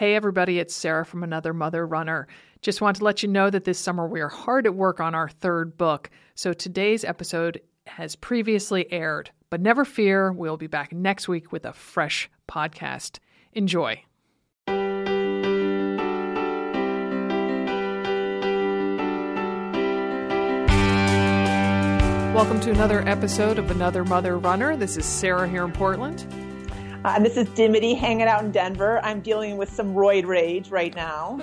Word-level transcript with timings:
Hey, 0.00 0.14
everybody, 0.14 0.58
it's 0.58 0.74
Sarah 0.74 1.04
from 1.04 1.22
Another 1.22 1.52
Mother 1.52 1.86
Runner. 1.86 2.26
Just 2.62 2.80
want 2.80 2.96
to 2.96 3.04
let 3.04 3.22
you 3.22 3.28
know 3.28 3.50
that 3.50 3.64
this 3.64 3.78
summer 3.78 4.08
we 4.08 4.22
are 4.22 4.30
hard 4.30 4.64
at 4.64 4.74
work 4.74 4.98
on 4.98 5.14
our 5.14 5.28
third 5.28 5.76
book. 5.76 6.08
So 6.34 6.54
today's 6.54 7.04
episode 7.04 7.60
has 7.84 8.16
previously 8.16 8.90
aired, 8.90 9.30
but 9.50 9.60
never 9.60 9.84
fear, 9.84 10.32
we'll 10.32 10.56
be 10.56 10.68
back 10.68 10.94
next 10.94 11.28
week 11.28 11.52
with 11.52 11.66
a 11.66 11.74
fresh 11.74 12.30
podcast. 12.50 13.18
Enjoy. 13.52 14.02
Welcome 22.34 22.60
to 22.60 22.70
another 22.70 23.06
episode 23.06 23.58
of 23.58 23.70
Another 23.70 24.06
Mother 24.06 24.38
Runner. 24.38 24.78
This 24.78 24.96
is 24.96 25.04
Sarah 25.04 25.46
here 25.46 25.66
in 25.66 25.72
Portland. 25.72 26.24
Uh, 27.02 27.18
this 27.18 27.38
is 27.38 27.48
Dimity 27.50 27.94
hanging 27.94 28.26
out 28.26 28.44
in 28.44 28.50
Denver. 28.50 29.00
I'm 29.02 29.22
dealing 29.22 29.56
with 29.56 29.72
some 29.72 29.94
roid 29.94 30.26
rage 30.26 30.68
right 30.68 30.94
now. 30.94 31.40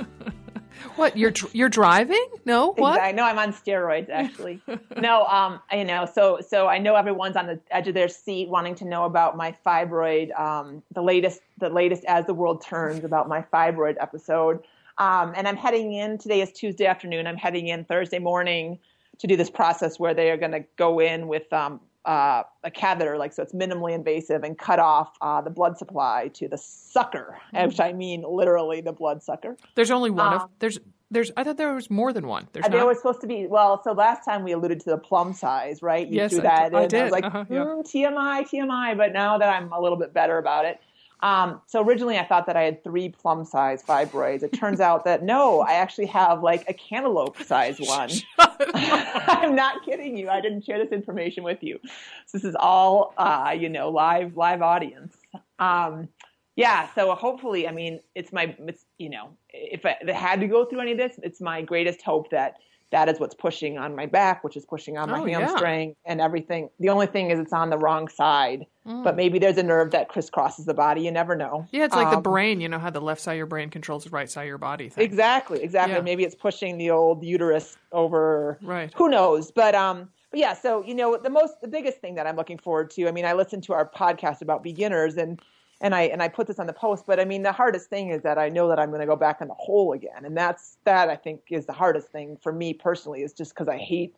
what 0.97 1.17
you're 1.17 1.33
you're 1.51 1.67
driving? 1.67 2.27
No, 2.45 2.73
what? 2.73 2.97
Exactly. 2.97 3.13
No, 3.13 3.23
I'm 3.23 3.39
on 3.39 3.53
steroids 3.53 4.07
actually. 4.11 4.61
no, 5.01 5.25
um, 5.25 5.59
you 5.73 5.83
know, 5.83 6.05
so 6.05 6.39
so 6.47 6.67
I 6.67 6.77
know 6.77 6.93
everyone's 6.93 7.35
on 7.35 7.47
the 7.47 7.59
edge 7.71 7.87
of 7.87 7.95
their 7.95 8.07
seat 8.07 8.49
wanting 8.49 8.75
to 8.75 8.85
know 8.85 9.05
about 9.05 9.35
my 9.35 9.55
fibroid. 9.65 10.37
Um, 10.39 10.83
the 10.93 11.01
latest, 11.01 11.41
the 11.57 11.69
latest 11.69 12.05
as 12.05 12.27
the 12.27 12.35
world 12.35 12.61
turns 12.61 13.03
about 13.03 13.27
my 13.27 13.41
fibroid 13.41 13.95
episode. 13.99 14.59
Um, 14.99 15.33
and 15.35 15.47
I'm 15.47 15.57
heading 15.57 15.91
in. 15.93 16.19
Today 16.19 16.41
is 16.41 16.51
Tuesday 16.51 16.85
afternoon. 16.85 17.25
I'm 17.25 17.35
heading 17.35 17.69
in 17.69 17.83
Thursday 17.83 18.19
morning 18.19 18.77
to 19.17 19.25
do 19.25 19.35
this 19.35 19.49
process 19.49 19.99
where 19.99 20.13
they 20.13 20.29
are 20.29 20.37
going 20.37 20.51
to 20.51 20.63
go 20.75 20.99
in 20.99 21.27
with 21.27 21.51
um, 21.51 21.79
uh, 22.07 22.43
a 22.63 22.71
catheter, 22.71 23.17
like 23.17 23.33
so 23.33 23.43
it's 23.43 23.53
minimally 23.53 23.93
invasive, 23.93 24.43
and 24.43 24.57
cut 24.57 24.79
off 24.79 25.17
uh, 25.21 25.41
the 25.41 25.49
blood 25.49 25.77
supply 25.77 26.29
to 26.35 26.47
the 26.47 26.57
sucker, 26.57 27.37
mm-hmm. 27.53 27.67
which 27.67 27.79
I 27.79 27.91
mean 27.91 28.23
literally 28.27 28.81
the 28.81 28.93
blood 28.93 29.21
sucker. 29.21 29.57
There's 29.75 29.91
only 29.91 30.09
one. 30.09 30.33
Um, 30.33 30.33
of, 30.33 30.49
there's 30.59 30.79
there's. 31.11 31.31
I 31.35 31.43
thought 31.43 31.57
there 31.57 31.73
was 31.73 31.89
more 31.89 32.13
than 32.13 32.25
one. 32.25 32.47
There's 32.53 32.65
there 32.69 32.85
was 32.85 32.97
supposed 32.97 33.19
to 33.21 33.27
be. 33.27 33.45
Well, 33.47 33.81
so 33.83 33.91
last 33.91 34.23
time 34.23 34.43
we 34.43 34.53
alluded 34.53 34.79
to 34.81 34.89
the 34.89 34.97
plum 34.97 35.33
size, 35.33 35.83
right? 35.83 36.07
You 36.07 36.15
yes, 36.15 36.31
threw 36.31 36.41
that 36.41 36.63
I, 36.63 36.67
in. 36.67 36.75
I 36.75 36.87
did. 36.87 36.99
I 36.99 37.03
was 37.03 37.11
like 37.11 37.25
uh-huh, 37.25 37.45
yeah. 37.49 37.57
mm, 37.57 37.83
TMI, 37.85 38.49
TMI. 38.49 38.97
But 38.97 39.11
now 39.11 39.37
that 39.37 39.49
I'm 39.49 39.71
a 39.73 39.79
little 39.79 39.97
bit 39.97 40.13
better 40.13 40.37
about 40.37 40.63
it, 40.63 40.79
um, 41.21 41.61
so 41.65 41.83
originally 41.83 42.17
I 42.17 42.25
thought 42.25 42.45
that 42.45 42.55
I 42.55 42.63
had 42.63 42.83
three 42.83 43.09
plum 43.09 43.43
size 43.43 43.83
fibroids. 43.83 44.43
It 44.43 44.53
turns 44.53 44.79
out 44.79 45.05
that 45.05 45.23
no, 45.23 45.61
I 45.61 45.73
actually 45.73 46.05
have 46.07 46.43
like 46.43 46.63
a 46.69 46.73
cantaloupe 46.73 47.41
size 47.41 47.77
one. 47.79 48.09
I'm 48.39 49.55
not 49.55 49.83
kidding 49.83 50.15
you. 50.17 50.29
I 50.29 50.41
didn't 50.41 50.63
share 50.63 50.77
this 50.77 50.91
information 50.91 51.43
with 51.43 51.63
you. 51.63 51.79
So 52.27 52.37
this 52.37 52.45
is 52.45 52.55
all, 52.59 53.13
uh, 53.17 53.55
you 53.57 53.69
know, 53.69 53.89
live, 53.89 54.37
live 54.37 54.61
audience. 54.61 55.17
Um, 55.59 56.09
yeah. 56.55 56.89
So 56.93 57.13
hopefully, 57.15 57.67
I 57.67 57.71
mean, 57.71 57.99
it's 58.15 58.31
my, 58.31 58.55
it's, 58.59 58.85
you 58.97 59.09
know, 59.09 59.29
if 59.49 59.85
I, 59.85 59.95
if 60.01 60.09
I 60.09 60.13
had 60.13 60.39
to 60.41 60.47
go 60.47 60.65
through 60.65 60.81
any 60.81 60.91
of 60.91 60.97
this, 60.97 61.19
it's 61.23 61.41
my 61.41 61.61
greatest 61.61 62.01
hope 62.01 62.29
that 62.31 62.57
that 62.91 63.09
is 63.09 63.19
what's 63.19 63.35
pushing 63.35 63.77
on 63.77 63.95
my 63.95 64.05
back, 64.05 64.43
which 64.43 64.55
is 64.55 64.65
pushing 64.65 64.97
on 64.97 65.09
my 65.09 65.19
Oh, 65.19 65.25
hamstring 65.25 65.95
and 66.05 66.21
everything. 66.21 66.69
The 66.79 66.89
only 66.89 67.07
thing 67.07 67.31
is 67.31 67.39
it's 67.39 67.51
on 67.51 67.69
the 67.69 67.77
wrong 67.77 68.07
side, 68.07 68.65
but 68.85 69.17
maybe 69.17 69.39
there's 69.39 69.57
a 69.57 69.63
nerve 69.63 69.91
that 69.91 70.09
crisscrosses 70.09 70.65
the 70.65 70.73
body. 70.73 71.01
You 71.01 71.11
never 71.11 71.35
know. 71.35 71.65
Yeah, 71.71 71.83
it's 71.83 71.95
like 71.95 72.09
the 72.11 72.17
Um, 72.17 72.23
brain. 72.23 72.61
You 72.61 72.69
know 72.69 72.79
how 72.79 72.89
the 72.89 73.01
left 73.01 73.19
side 73.19 73.33
of 73.33 73.37
your 73.37 73.45
brain 73.45 73.69
controls 73.69 74.05
the 74.05 74.09
right 74.09 74.29
side 74.29 74.43
of 74.43 74.47
your 74.47 74.57
body. 74.57 74.87
Thing. 74.87 75.03
Exactly, 75.03 75.61
exactly. 75.61 75.95
Yeah. 75.95 76.01
Maybe 76.01 76.23
it's 76.23 76.35
pushing 76.35 76.77
the 76.77 76.91
old 76.91 77.25
uterus 77.25 77.77
over. 77.91 78.57
Right. 78.61 78.93
Who 78.95 79.09
knows? 79.09 79.51
But 79.51 79.75
um, 79.75 80.07
but 80.31 80.39
yeah. 80.39 80.53
So 80.53 80.81
you 80.85 80.95
know, 80.95 81.17
the 81.17 81.29
most, 81.29 81.59
the 81.61 81.67
biggest 81.67 81.99
thing 81.99 82.15
that 82.15 82.25
I'm 82.25 82.37
looking 82.37 82.57
forward 82.57 82.89
to. 82.91 83.07
I 83.09 83.11
mean, 83.11 83.25
I 83.25 83.33
listened 83.33 83.63
to 83.63 83.73
our 83.73 83.89
podcast 83.89 84.41
about 84.41 84.63
beginners, 84.63 85.17
and 85.17 85.41
and 85.81 85.93
I 85.93 86.03
and 86.03 86.21
I 86.21 86.27
put 86.27 86.47
this 86.47 86.59
on 86.59 86.67
the 86.67 86.73
post. 86.73 87.05
But 87.05 87.19
I 87.19 87.25
mean, 87.25 87.43
the 87.43 87.51
hardest 87.51 87.89
thing 87.89 88.09
is 88.09 88.23
that 88.23 88.37
I 88.37 88.49
know 88.49 88.67
that 88.69 88.79
I'm 88.79 88.89
going 88.89 89.01
to 89.01 89.07
go 89.07 89.15
back 89.15 89.41
in 89.41 89.47
the 89.47 89.53
hole 89.53 89.93
again, 89.93 90.25
and 90.25 90.35
that's 90.35 90.77
that. 90.85 91.09
I 91.09 91.15
think 91.15 91.41
is 91.49 91.65
the 91.65 91.73
hardest 91.73 92.09
thing 92.09 92.37
for 92.41 92.51
me 92.51 92.73
personally. 92.73 93.21
Is 93.23 93.33
just 93.33 93.53
because 93.53 93.67
I 93.67 93.77
hate, 93.77 94.15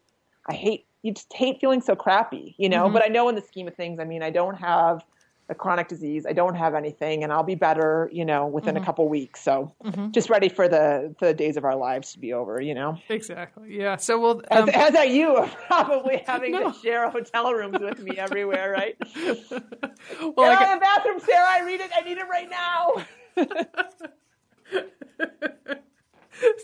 I 0.48 0.54
hate. 0.54 0.86
You 1.02 1.14
just 1.14 1.32
hate 1.34 1.60
feeling 1.62 1.82
so 1.82 1.96
crappy, 1.96 2.56
you 2.58 2.68
know. 2.68 2.86
Mm-hmm. 2.86 2.94
But 2.94 3.04
I 3.04 3.08
know 3.08 3.30
in 3.30 3.36
the 3.36 3.42
scheme 3.42 3.68
of 3.68 3.76
things, 3.76 4.00
I 4.00 4.06
mean, 4.06 4.24
I 4.24 4.30
don't 4.30 4.56
have 4.56 5.04
a 5.50 5.56
chronic 5.56 5.88
disease. 5.88 6.26
I 6.28 6.34
don't 6.34 6.56
have 6.56 6.76
anything, 6.76 7.24
and 7.24 7.34
I'll 7.34 7.44
be 7.44 7.56
better, 7.56 8.10
you 8.14 8.24
know, 8.24 8.46
within 8.48 8.76
Mm-hmm. 8.76 8.84
a 8.84 8.86
couple 8.86 9.10
weeks. 9.10 9.42
So, 9.42 9.74
just 10.12 10.30
ready 10.30 10.48
for 10.50 10.68
the 10.70 11.16
the 11.20 11.34
days 11.34 11.58
of 11.58 11.66
our 11.66 11.76
lives 11.76 12.14
to 12.14 12.20
be 12.20 12.34
over, 12.34 12.62
you 12.62 12.74
know. 12.76 12.98
Exactly. 13.10 13.76
Yeah. 13.78 13.96
So 13.98 14.20
we'll. 14.20 14.42
As, 14.52 14.64
Um, 14.64 14.70
as 14.70 14.96
are 14.96 15.06
you, 15.06 15.50
probably 15.68 16.24
having 16.28 16.52
No. 16.52 16.72
to 16.72 16.80
share 16.80 17.10
hotel 17.10 17.52
rooms 17.54 17.80
with 17.80 18.00
me 18.00 18.18
everywhere, 18.18 18.72
right? 18.72 18.96
well, 19.26 19.52
Get 19.52 20.38
I 20.38 20.54
out 20.54 20.74
of 20.74 20.80
the 20.80 20.80
bathroom, 20.82 21.20
Sarah. 21.20 21.48
I 21.50 21.62
read 21.66 21.82
it. 21.82 21.92
I 21.96 22.02
need 22.02 22.18
it 22.18 22.28
right 22.30 22.50
now. 22.50 22.94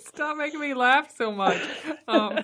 Stop 0.06 0.38
making 0.38 0.59
me 0.59 0.73
laugh 0.73 1.13
so 1.17 1.31
much. 1.31 1.62
Um, 2.07 2.40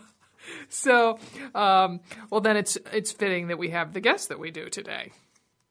so, 0.69 1.17
um, 1.55 2.01
well, 2.29 2.41
then 2.41 2.57
it's 2.57 2.77
it's 2.91 3.11
fitting 3.11 3.47
that 3.47 3.57
we 3.57 3.69
have 3.69 3.93
the 3.93 4.01
guest 4.01 4.29
that 4.29 4.39
we 4.39 4.51
do 4.51 4.69
today. 4.69 5.11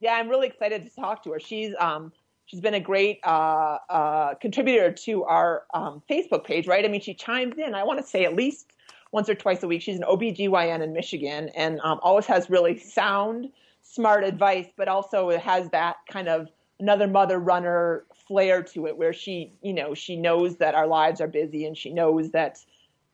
Yeah, 0.01 0.15
I'm 0.15 0.29
really 0.29 0.47
excited 0.49 0.85
to 0.85 0.95
talk 0.95 1.23
to 1.25 1.33
her. 1.33 1.41
She's 1.41 1.75
um 1.79 2.13
she's 2.47 2.61
been 2.61 2.75
a 2.75 2.81
great 2.81 3.21
uh, 3.23 3.79
uh, 3.89 4.35
contributor 4.35 4.91
to 4.91 5.23
our 5.25 5.63
um, 5.73 6.03
Facebook 6.11 6.45
page, 6.45 6.67
right? 6.67 6.85
I 6.85 6.89
mean, 6.89 7.01
she 7.01 7.15
chimes 7.15 7.57
in. 7.59 7.75
I 7.75 7.85
want 7.85 8.01
to 8.01 8.07
say 8.07 8.25
at 8.25 8.35
least 8.35 8.73
once 9.13 9.29
or 9.29 9.35
twice 9.37 9.63
a 9.63 9.69
week. 9.69 9.83
She's 9.83 9.97
an 9.97 10.03
OBGYN 10.03 10.83
in 10.83 10.93
Michigan 10.93 11.51
and 11.55 11.81
um, 11.85 12.01
always 12.03 12.27
has 12.27 12.51
really 12.51 12.77
sound, 12.77 13.51
smart 13.83 14.25
advice, 14.25 14.67
but 14.77 14.89
also 14.89 15.29
it 15.31 15.41
has 15.41 15.69
that 15.71 15.97
kind 16.11 16.29
of 16.29 16.49
another 16.81 17.07
mother 17.07 17.39
runner 17.39 18.05
flair 18.27 18.63
to 18.63 18.87
it, 18.87 18.97
where 18.97 19.13
she, 19.13 19.53
you 19.63 19.73
know, 19.73 19.95
she 19.95 20.17
knows 20.17 20.57
that 20.57 20.75
our 20.75 20.87
lives 20.87 21.21
are 21.21 21.29
busy 21.29 21.67
and 21.67 21.77
she 21.77 21.93
knows 21.93 22.31
that, 22.31 22.59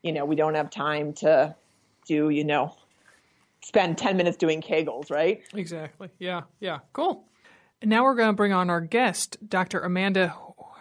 you 0.03 0.13
know, 0.13 0.25
we 0.25 0.37
don't 0.37 0.55
have 0.55 0.71
time 0.71 1.13
to 1.13 1.55
do, 2.07 2.31
you 2.31 2.45
know, 2.45 2.75
spend 3.63 3.99
10 3.99 4.17
minutes 4.17 4.37
doing 4.37 4.61
kegels, 4.61 5.11
right? 5.11 5.43
Exactly. 5.55 6.09
Yeah. 6.19 6.43
Yeah. 6.61 6.79
Cool. 6.93 7.27
And 7.83 7.91
now 7.91 8.05
we're 8.05 8.15
going 8.15 8.31
to 8.31 8.37
bring 8.37 8.53
on 8.53 8.71
our 8.71 8.81
guest, 8.81 9.37
Dr. 9.47 9.81
Amanda 9.81 10.35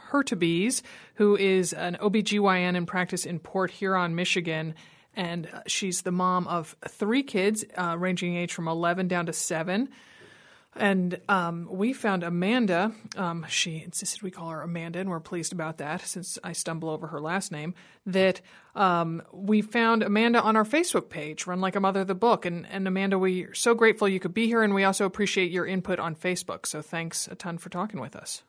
Hertebees, 0.09 0.81
who 1.16 1.36
is 1.36 1.74
an 1.74 1.97
OBGYN 2.02 2.75
in 2.75 2.86
practice 2.86 3.25
in 3.25 3.40
Port 3.40 3.72
Huron, 3.72 4.16
Michigan. 4.16 4.75
And 5.13 5.47
uh, 5.52 5.62
she's 5.68 6.03
the 6.03 6.12
mom 6.12 6.47
of 6.47 6.75
three 6.88 7.24
kids, 7.24 7.66
uh, 7.78 7.96
ranging 7.97 8.36
in 8.36 8.41
age 8.41 8.53
from 8.53 8.68
11 8.68 9.07
down 9.07 9.25
to 9.25 9.34
7. 9.34 9.90
And 10.78 11.22
um, 11.30 11.69
we 11.72 11.94
found 11.94 12.24
Amanda. 12.24 12.91
Um, 13.16 13.46
she 13.47 13.81
insisted 13.81 14.22
we 14.22 14.31
call 14.31 14.50
her 14.50 14.62
Amanda, 14.62 15.00
and 15.00 15.09
we're 15.09 15.22
pleased 15.22 15.53
about 15.53 15.78
that 15.78 16.02
since 16.02 16.38
I 16.44 16.52
stumble 16.52 16.90
over 16.90 17.08
her 17.08 17.22
last 17.22 17.52
name. 17.52 17.74
That 18.06 18.41
um, 18.75 19.22
we 19.31 19.62
found 19.62 20.03
Amanda 20.03 20.41
on 20.41 20.58
our 20.58 20.66
Facebook 20.66 21.09
page, 21.09 21.47
Run 21.47 21.62
Like 21.62 21.78
a 21.78 21.80
Mother, 21.80 22.02
of 22.02 22.08
the 22.08 22.16
book. 22.16 22.46
And, 22.46 22.68
and 22.68 22.88
Amanda, 22.88 23.18
we're 23.18 23.53
so 23.53 23.74
grateful 23.74 24.09
you 24.09 24.19
could 24.19 24.34
be 24.34 24.47
here, 24.47 24.63
and 24.63 24.74
we 24.74 24.84
also 24.84 25.06
appreciate 25.06 25.50
your 25.50 25.66
input 25.66 25.97
on 25.97 26.13
Facebook. 26.13 26.66
So 26.66 26.81
thanks 26.81 27.28
a 27.28 27.36
ton 27.36 27.57
for 27.57 27.69
talking 27.69 28.02
with 28.02 28.16
us. 28.16 28.44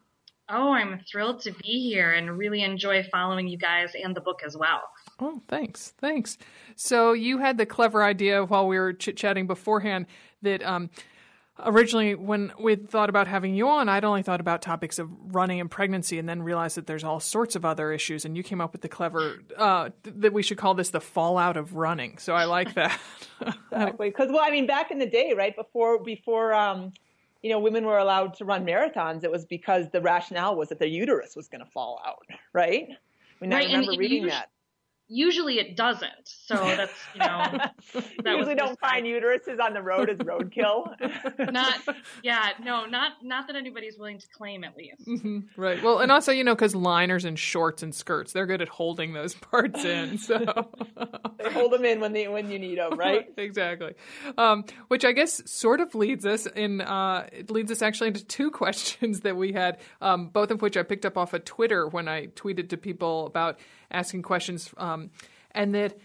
Oh, 0.48 0.72
I'm 0.72 1.00
thrilled 1.10 1.42
to 1.42 1.52
be 1.52 1.88
here 1.88 2.12
and 2.12 2.38
really 2.38 2.62
enjoy 2.62 3.02
following 3.10 3.48
you 3.48 3.58
guys 3.58 3.90
and 4.00 4.14
the 4.14 4.20
book 4.20 4.42
as 4.44 4.56
well. 4.56 4.80
Oh, 5.18 5.40
thanks. 5.48 5.92
Thanks. 5.98 6.38
So 6.76 7.14
you 7.14 7.38
had 7.38 7.58
the 7.58 7.66
clever 7.66 8.02
idea 8.02 8.44
while 8.44 8.68
we 8.68 8.78
were 8.78 8.92
chit 8.92 9.16
chatting 9.16 9.48
beforehand 9.48 10.06
that 10.42 10.62
um, 10.62 10.90
originally 11.64 12.14
when 12.14 12.52
we 12.58 12.76
thought 12.76 13.08
about 13.08 13.26
having 13.26 13.54
you 13.54 13.68
on, 13.68 13.88
I'd 13.88 14.04
only 14.04 14.22
thought 14.22 14.40
about 14.40 14.62
topics 14.62 14.98
of 14.98 15.08
running 15.34 15.60
and 15.60 15.70
pregnancy 15.70 16.18
and 16.18 16.28
then 16.28 16.42
realized 16.42 16.76
that 16.76 16.86
there's 16.86 17.04
all 17.04 17.20
sorts 17.20 17.56
of 17.56 17.64
other 17.64 17.92
issues. 17.92 18.24
And 18.24 18.36
you 18.36 18.42
came 18.42 18.60
up 18.60 18.72
with 18.72 18.82
the 18.82 18.88
clever 18.88 19.40
uh, 19.56 19.90
th- 20.04 20.16
that 20.18 20.32
we 20.32 20.42
should 20.42 20.58
call 20.58 20.74
this 20.74 20.90
the 20.90 21.00
fallout 21.00 21.56
of 21.56 21.74
running. 21.74 22.18
So 22.18 22.34
I 22.34 22.44
like 22.44 22.74
that. 22.74 22.98
Exactly. 23.70 24.08
Because 24.08 24.30
well, 24.30 24.40
I 24.42 24.50
mean, 24.50 24.66
back 24.66 24.90
in 24.90 24.98
the 24.98 25.04
day, 25.06 25.34
right 25.36 25.54
before 25.54 26.02
before 26.02 26.54
um, 26.54 26.92
you 27.42 27.50
know, 27.50 27.58
women 27.58 27.84
were 27.84 27.98
allowed 27.98 28.32
to 28.38 28.46
run 28.46 28.64
marathons, 28.64 29.24
it 29.24 29.30
was 29.30 29.44
because 29.44 29.90
the 29.90 30.00
rationale 30.00 30.56
was 30.56 30.70
that 30.70 30.78
their 30.78 30.88
uterus 30.88 31.36
was 31.36 31.46
going 31.46 31.62
to 31.62 31.70
fall 31.70 32.00
out, 32.06 32.24
right? 32.54 32.86
I 32.88 32.94
mean, 33.44 33.50
Right, 33.52 33.64
and- 33.66 33.74
remember 33.74 33.98
reading 33.98 34.22
you- 34.22 34.30
that. 34.30 34.48
Usually 35.08 35.58
it 35.58 35.76
doesn't. 35.76 36.10
So 36.24 36.54
that's 36.54 36.92
you 37.14 37.20
know 37.20 37.58
that 38.24 38.36
usually 38.36 38.54
don't 38.54 38.78
find 38.78 39.06
uteruses 39.06 39.60
on 39.60 39.72
the 39.72 39.82
road 39.82 40.10
as 40.10 40.18
roadkill. 40.18 40.94
not 41.52 41.80
yeah 42.22 42.50
no 42.62 42.86
not 42.86 43.12
not 43.22 43.46
that 43.46 43.56
anybody's 43.56 43.98
willing 43.98 44.18
to 44.18 44.26
claim 44.28 44.64
at 44.64 44.76
least. 44.76 45.06
Mm-hmm, 45.06 45.60
right. 45.60 45.82
Well, 45.82 46.00
and 46.00 46.10
also 46.10 46.32
you 46.32 46.44
know 46.44 46.54
because 46.54 46.74
liners 46.74 47.24
and 47.24 47.38
shorts 47.38 47.82
and 47.82 47.94
skirts 47.94 48.32
they're 48.32 48.46
good 48.46 48.62
at 48.62 48.68
holding 48.68 49.12
those 49.12 49.34
parts 49.34 49.84
in. 49.84 50.18
So 50.18 50.38
they 51.38 51.50
hold 51.50 51.72
them 51.72 51.84
in 51.84 52.00
when 52.00 52.12
they 52.12 52.28
when 52.28 52.50
you 52.50 52.58
need 52.58 52.78
them, 52.78 52.98
right? 52.98 53.32
exactly. 53.36 53.94
Um, 54.36 54.64
which 54.88 55.04
I 55.04 55.12
guess 55.12 55.42
sort 55.50 55.80
of 55.80 55.94
leads 55.94 56.26
us 56.26 56.46
in 56.46 56.80
uh, 56.80 57.28
it 57.32 57.50
leads 57.50 57.70
us 57.70 57.82
actually 57.82 58.08
into 58.08 58.24
two 58.24 58.50
questions 58.50 59.20
that 59.20 59.36
we 59.36 59.52
had, 59.52 59.78
um, 60.00 60.28
both 60.28 60.50
of 60.50 60.62
which 60.62 60.76
I 60.76 60.82
picked 60.82 61.06
up 61.06 61.16
off 61.16 61.34
of 61.34 61.44
Twitter 61.44 61.88
when 61.88 62.08
I 62.08 62.26
tweeted 62.28 62.70
to 62.70 62.76
people 62.76 63.26
about 63.26 63.58
asking 63.90 64.22
questions, 64.22 64.72
um, 64.76 64.95
and 65.52 65.74
that 65.74 65.98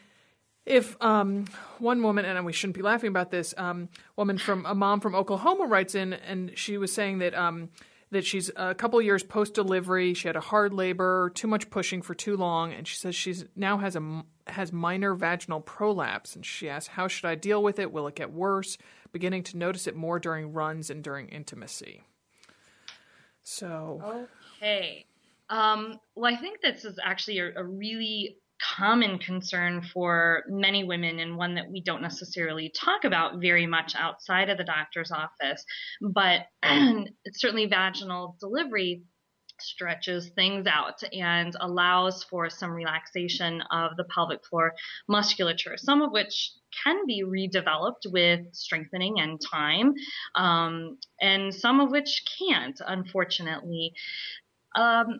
if 0.66 0.96
um, 1.02 1.46
one 1.80 2.04
woman, 2.04 2.26
and 2.26 2.46
we 2.46 2.54
shouldn't 2.54 2.76
be 2.76 2.84
laughing 2.84 3.10
about 3.10 3.32
this, 3.32 3.54
um, 3.58 3.90
woman 4.16 4.38
from 4.38 4.66
a 4.66 4.76
mom 4.76 5.00
from 5.00 5.16
Oklahoma 5.16 5.66
writes 5.66 5.96
in, 5.96 6.14
and 6.14 6.52
she 6.56 6.78
was 6.78 6.94
saying 6.94 7.20
that 7.20 7.34
um, 7.34 7.70
that 8.12 8.26
she's 8.26 8.52
a 8.56 8.76
couple 8.76 9.02
years 9.02 9.24
post 9.24 9.54
delivery, 9.54 10.14
she 10.14 10.28
had 10.28 10.36
a 10.36 10.42
hard 10.42 10.74
labor, 10.74 11.32
too 11.34 11.48
much 11.48 11.70
pushing 11.70 12.02
for 12.02 12.14
too 12.14 12.38
long, 12.38 12.74
and 12.74 12.88
she 12.88 12.96
says 12.96 13.16
she's 13.16 13.46
now 13.56 13.78
has 13.78 13.96
a 13.96 14.24
has 14.48 14.72
minor 14.72 15.16
vaginal 15.16 15.62
prolapse, 15.62 16.36
and 16.36 16.46
she 16.46 16.70
asks 16.70 16.90
how 16.90 17.08
should 17.08 17.26
I 17.26 17.36
deal 17.36 17.64
with 17.64 17.80
it? 17.80 17.92
Will 17.92 18.08
it 18.08 18.16
get 18.16 18.32
worse? 18.32 18.78
Beginning 19.12 19.44
to 19.44 19.58
notice 19.58 19.88
it 19.88 19.96
more 19.96 20.20
during 20.20 20.54
runs 20.54 20.90
and 20.90 21.04
during 21.04 21.30
intimacy. 21.30 22.02
So 23.44 24.28
okay. 24.58 25.06
Um, 25.50 26.00
well, 26.16 26.34
I 26.34 26.38
think 26.38 26.62
this 26.62 26.86
is 26.86 26.98
actually 27.04 27.40
a, 27.40 27.52
a 27.58 27.64
really 27.64 28.38
common 28.78 29.18
concern 29.20 29.82
for 29.82 30.44
many 30.48 30.84
women 30.84 31.20
and 31.20 31.38
one 31.38 31.56
that 31.56 31.70
we 31.70 31.82
don't 31.82 32.02
necessarily 32.02 32.72
talk 32.76 33.04
about 33.04 33.42
very 33.42 33.66
much 33.66 33.94
outside 33.96 34.50
of 34.50 34.58
the 34.58 34.64
doctor's 34.64 35.12
office. 35.12 35.64
But 36.02 36.42
certainly 37.34 37.66
vaginal 37.66 38.38
delivery 38.40 39.04
stretches 39.60 40.30
things 40.30 40.66
out 40.68 41.02
and 41.14 41.56
allows 41.60 42.24
for 42.24 42.50
some 42.50 42.72
relaxation 42.72 43.62
of 43.72 43.96
the 43.98 44.04
pelvic 44.06 44.46
floor 44.46 44.74
musculature, 45.08 45.78
some 45.78 46.02
of 46.02 46.12
which 46.12 46.52
can 46.84 47.06
be 47.06 47.24
redeveloped 47.24 48.12
with 48.12 48.42
strengthening 48.54 49.20
and 49.20 49.40
time, 49.52 49.94
um, 50.36 50.98
and 51.20 51.54
some 51.54 51.80
of 51.80 51.92
which 51.92 52.24
can't, 52.40 52.80
unfortunately. 52.86 53.94
Um, 54.76 55.20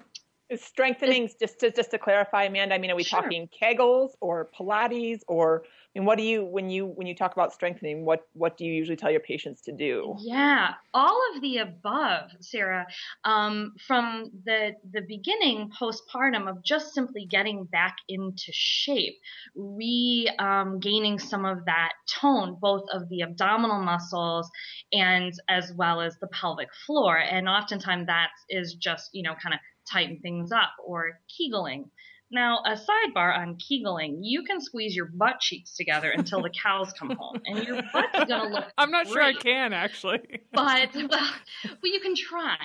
strengthening 0.58 1.30
just 1.40 1.60
to 1.60 1.72
just 1.72 1.92
to 1.92 1.98
clarify 1.98 2.44
amanda 2.44 2.76
i 2.76 2.78
mean 2.78 2.92
are 2.92 2.96
we 2.96 3.04
sure. 3.04 3.22
talking 3.22 3.48
kegels 3.62 4.12
or 4.20 4.50
pilates 4.58 5.22
or 5.28 5.64
I 5.94 6.00
mean, 6.00 6.06
what 6.06 6.18
do 6.18 6.24
you 6.24 6.46
when 6.46 6.70
you 6.70 6.86
when 6.86 7.06
you 7.06 7.14
talk 7.14 7.34
about 7.34 7.52
strengthening? 7.52 8.06
What 8.06 8.26
what 8.32 8.56
do 8.56 8.64
you 8.64 8.72
usually 8.72 8.96
tell 8.96 9.12
your 9.12 9.20
patients 9.20 9.62
to 9.64 9.74
do? 9.74 10.16
Yeah, 10.20 10.76
all 10.94 11.20
of 11.36 11.42
the 11.42 11.58
above, 11.58 12.30
Sarah. 12.40 12.88
Um, 13.26 13.74
from 13.86 14.32
the 14.46 14.72
the 14.94 15.02
beginning, 15.02 15.70
postpartum, 15.78 16.50
of 16.50 16.64
just 16.64 16.94
simply 16.94 17.26
getting 17.26 17.66
back 17.66 17.98
into 18.08 18.54
shape, 18.54 19.20
regaining 19.54 21.14
um, 21.14 21.20
some 21.20 21.44
of 21.44 21.66
that 21.66 21.92
tone, 22.08 22.58
both 22.62 22.86
of 22.94 23.10
the 23.10 23.24
abdominal 23.24 23.82
muscles 23.82 24.50
and 24.94 25.34
as 25.50 25.74
well 25.76 26.00
as 26.00 26.18
the 26.20 26.28
pelvic 26.28 26.70
floor. 26.86 27.18
And 27.18 27.50
oftentimes 27.50 28.08
that 28.08 28.30
is 28.48 28.76
just 28.76 29.10
you 29.12 29.24
know 29.24 29.36
kind 29.44 29.54
of 29.54 29.60
tighten 29.92 30.20
things 30.20 30.52
up 30.52 30.72
or 30.86 31.20
kegling. 31.28 31.90
Now, 32.34 32.60
a 32.66 32.78
sidebar 32.78 33.38
on 33.38 33.58
Kegling, 33.58 34.20
you 34.22 34.44
can 34.44 34.62
squeeze 34.62 34.96
your 34.96 35.08
butt 35.08 35.42
cheeks 35.42 35.76
together 35.76 36.12
until 36.12 36.42
the 36.42 36.50
cows 36.64 36.94
come 36.98 37.10
home, 37.12 37.42
and 37.46 37.68
your 37.68 37.82
butt's 37.92 38.26
gonna 38.26 38.50
look. 38.50 38.66
I'm 38.78 38.90
not 38.90 39.06
great. 39.08 39.14
sure 39.14 39.22
I 39.22 39.34
can 39.34 39.74
actually. 39.74 40.22
But 40.54 40.96
well, 40.96 41.10
well, 41.10 41.92
you 41.92 42.00
can 42.00 42.16
try, 42.16 42.56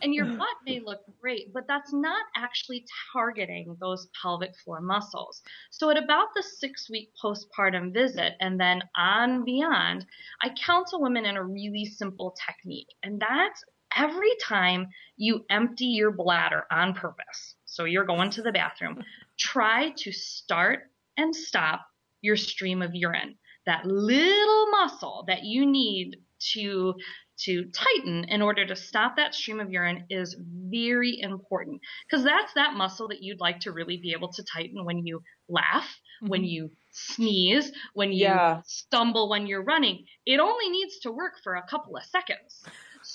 and 0.00 0.14
your 0.14 0.26
butt 0.38 0.56
may 0.64 0.78
look 0.78 1.00
great, 1.20 1.52
but 1.52 1.66
that's 1.66 1.92
not 1.92 2.24
actually 2.36 2.84
targeting 3.12 3.76
those 3.80 4.08
pelvic 4.22 4.56
floor 4.64 4.80
muscles. 4.80 5.42
So 5.70 5.90
at 5.90 5.96
about 5.96 6.28
the 6.36 6.44
six-week 6.44 7.10
postpartum 7.20 7.92
visit, 7.92 8.34
and 8.40 8.60
then 8.60 8.82
on 8.96 9.44
beyond, 9.44 10.06
I 10.40 10.50
counsel 10.50 11.02
women 11.02 11.26
in 11.26 11.36
a 11.36 11.42
really 11.42 11.84
simple 11.84 12.36
technique, 12.46 12.94
and 13.02 13.18
that's 13.18 13.64
every 13.94 14.32
time 14.42 14.88
you 15.16 15.44
empty 15.50 15.86
your 15.86 16.10
bladder 16.10 16.64
on 16.70 16.94
purpose 16.94 17.56
so 17.76 17.84
you're 17.84 18.06
going 18.06 18.30
to 18.30 18.42
the 18.42 18.52
bathroom. 18.52 19.04
Try 19.38 19.92
to 19.98 20.10
start 20.10 20.90
and 21.18 21.36
stop 21.36 21.86
your 22.22 22.36
stream 22.36 22.80
of 22.80 22.94
urine. 22.94 23.36
That 23.66 23.84
little 23.84 24.70
muscle 24.70 25.24
that 25.28 25.44
you 25.44 25.66
need 25.66 26.16
to 26.54 26.94
to 27.38 27.66
tighten 27.66 28.24
in 28.30 28.40
order 28.40 28.64
to 28.66 28.74
stop 28.74 29.16
that 29.16 29.34
stream 29.34 29.60
of 29.60 29.70
urine 29.70 30.06
is 30.08 30.34
very 30.40 31.20
important 31.20 31.78
because 32.08 32.24
that's 32.24 32.54
that 32.54 32.72
muscle 32.72 33.08
that 33.08 33.22
you'd 33.22 33.40
like 33.40 33.60
to 33.60 33.72
really 33.72 33.98
be 33.98 34.12
able 34.12 34.32
to 34.32 34.42
tighten 34.42 34.86
when 34.86 35.04
you 35.04 35.22
laugh, 35.46 35.84
mm-hmm. 36.22 36.28
when 36.28 36.44
you 36.44 36.70
sneeze, 36.92 37.72
when 37.92 38.10
you 38.10 38.24
yeah. 38.24 38.62
stumble 38.64 39.28
when 39.28 39.46
you're 39.46 39.62
running. 39.62 40.06
It 40.24 40.40
only 40.40 40.70
needs 40.70 40.98
to 41.00 41.12
work 41.12 41.34
for 41.44 41.56
a 41.56 41.66
couple 41.68 41.94
of 41.94 42.04
seconds. 42.04 42.64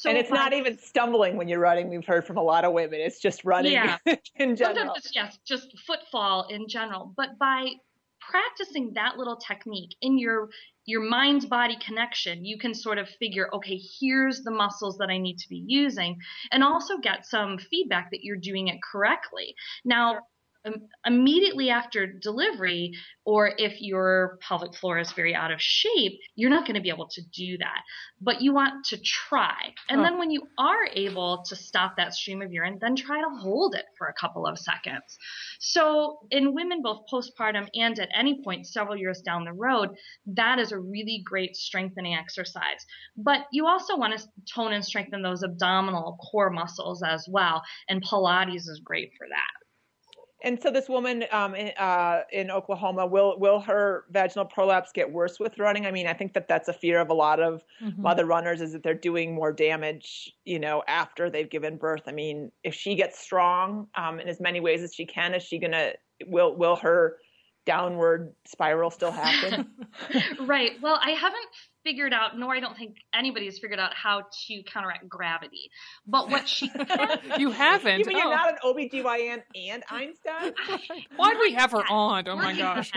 So 0.02 0.10
and 0.10 0.18
it's 0.18 0.32
not 0.32 0.52
even 0.52 0.80
stumbling 0.80 1.38
when 1.38 1.48
you're 1.48 1.60
running. 1.60 1.88
We've 1.88 2.04
heard 2.04 2.26
from 2.26 2.38
a 2.38 2.42
lot 2.42 2.66
of 2.66 2.74
women. 2.74 3.00
It's 3.00 3.20
just 3.20 3.46
running 3.46 3.74
yeah. 3.74 3.98
in 4.36 4.56
general. 4.56 4.76
Sometimes 4.76 4.92
it's, 4.98 5.16
yes, 5.16 5.38
just 5.46 5.78
footfall 5.86 6.48
in 6.50 6.68
general. 6.68 7.14
But 7.16 7.38
by 7.40 7.74
practicing 8.20 8.94
that 8.96 9.18
little 9.18 9.36
technique 9.36 9.96
in 10.02 10.18
your 10.18 10.50
your 10.86 11.02
mind 11.08 11.48
body 11.50 11.78
connection 11.84 12.46
you 12.46 12.58
can 12.58 12.74
sort 12.74 13.00
of 13.00 13.10
figure 13.20 13.50
okay 13.52 13.80
here's 14.00 14.44
the 14.44 14.52
muscles 14.52 14.96
that 15.00 15.10
i 15.10 15.18
need 15.18 15.38
to 15.40 15.50
be 15.50 15.64
using 15.68 16.16
and 16.52 16.64
also 16.64 17.00
get 17.00 17.26
some 17.26 17.58
feedback 17.58 18.12
that 18.12 18.24
you're 18.24 18.38
doing 18.38 18.68
it 18.68 18.78
correctly 18.92 19.56
now 19.86 20.20
immediately 21.06 21.70
after 21.70 22.06
delivery, 22.06 22.92
or 23.26 23.54
if 23.58 23.82
your 23.82 24.38
pelvic 24.42 24.76
floor 24.76 25.00
is 25.00 25.12
very 25.12 25.36
out 25.36 25.52
of 25.52 25.62
shape, 25.62 26.20
you're 26.36 26.50
not 26.50 26.66
going 26.66 26.76
to 26.76 26.82
be 26.82 26.90
able 26.90 27.08
to 27.08 27.22
do 27.34 27.58
that. 27.58 27.82
But 28.20 28.42
you 28.42 28.54
want 28.54 28.86
to 28.86 28.98
try. 28.98 29.74
And 29.90 30.04
then 30.04 30.18
when 30.18 30.32
you 30.32 30.44
are 30.58 30.88
able 30.94 31.44
to 31.48 31.56
stop 31.56 31.98
that 31.98 32.14
stream 32.14 32.42
of 32.42 32.52
urine, 32.52 32.78
then 32.82 32.96
try 32.96 33.20
to 33.22 33.30
hold 33.40 33.76
it 33.76 33.86
for 33.98 34.08
a 34.08 34.14
couple 34.14 34.46
of 34.46 34.58
seconds. 34.58 35.18
So 35.60 36.20
in 36.32 36.54
women, 36.54 36.82
both 36.82 37.06
postpartum 37.12 37.68
and 37.76 38.00
at 38.00 38.10
any 38.18 38.44
point 38.44 38.68
several 38.68 38.98
years 38.98 39.22
down 39.22 39.46
the 39.46 39.54
road, 39.54 39.90
that 40.28 40.60
is 40.60 40.72
a 40.72 40.80
really 40.80 41.24
great 41.26 41.56
strengthening 41.56 42.16
exercise. 42.16 42.86
But 43.18 43.42
you 43.52 43.68
also 43.68 43.98
want 43.98 44.18
to 44.18 44.28
tone 44.54 44.74
and 44.74 44.86
strengthen 44.86 45.22
those 45.22 45.44
abdominal 45.44 46.18
core 46.32 46.50
muscles 46.50 47.04
as 47.04 47.28
well. 47.30 47.62
And 47.90 48.04
Pilates 48.04 48.68
is 48.68 48.82
great 48.84 49.12
for 49.18 49.28
that. 49.28 49.61
And 50.44 50.62
so 50.62 50.72
this 50.72 50.90
woman 50.90 51.26
um, 51.32 51.56
in, 51.56 51.72
uh, 51.78 52.22
in, 52.32 52.50
Oklahoma 52.50 53.06
will 53.06 53.40
will 53.40 53.60
her 53.60 54.06
vaginal 54.10 54.46
prolapse 54.46 54.92
get 54.92 55.12
worse 55.12 55.40
with 55.40 55.60
running? 55.60 55.86
I 55.86 55.92
mean, 55.92 56.08
I 56.08 56.14
think 56.14 56.34
that 56.34 56.48
that's 56.48 56.68
a 56.68 56.74
fear 56.74 57.00
of 57.00 57.10
a 57.10 57.14
lot 57.14 57.40
of 57.40 57.64
mm-hmm. 57.82 58.02
mother 58.02 58.26
runners 58.26 58.62
is 58.62 58.72
that 58.74 58.84
they're 58.84 58.94
doing 58.94 59.36
more 59.36 59.52
damage, 59.54 60.34
you 60.46 60.60
know, 60.60 60.84
after 60.88 61.30
they've 61.30 61.50
given 61.50 61.78
birth. 61.78 62.04
I 62.08 62.12
mean, 62.12 62.52
if 62.64 62.74
she 62.74 62.96
gets 62.96 63.20
strong 63.20 63.88
um, 63.96 64.20
in 64.20 64.28
as 64.28 64.40
many 64.40 64.60
ways 64.60 64.82
as 64.82 64.94
she 64.94 65.06
can, 65.06 65.34
is 65.34 65.44
she 65.44 65.60
gonna 65.60 65.92
will 66.26 66.56
will 66.56 66.76
her 66.78 67.18
downward 67.66 68.34
spiral 68.46 68.90
still 68.90 69.12
happen? 69.12 69.70
right. 70.42 70.72
Well, 70.82 71.00
I 71.04 71.12
haven't 71.12 71.46
figured 71.84 72.14
out, 72.14 72.38
nor 72.38 72.54
I 72.54 72.60
don't 72.60 72.78
think 72.78 72.98
anybody 73.14 73.46
has 73.46 73.60
figured 73.60 73.80
out 73.80 73.94
how 73.94 74.24
to 74.48 74.64
counteract 74.64 75.08
gravity. 75.10 75.70
But 76.06 76.30
what 76.30 76.48
she 76.48 76.70
can, 76.70 77.20
you 77.38 77.52
haven't. 77.52 78.00
You 78.00 78.06
mean 78.06 78.18
oh. 78.18 78.20
you're 78.20 78.36
not 78.36 78.50
an 78.50 78.58
OBGYN 78.64 79.44
and 79.70 79.84
Einstein? 79.90 80.54
Why'd 81.16 81.38
we 81.40 81.54
have 81.54 81.72
her 81.72 81.86
on? 81.90 82.28
Oh 82.28 82.36
my 82.36 82.56
gosh. 82.56 82.92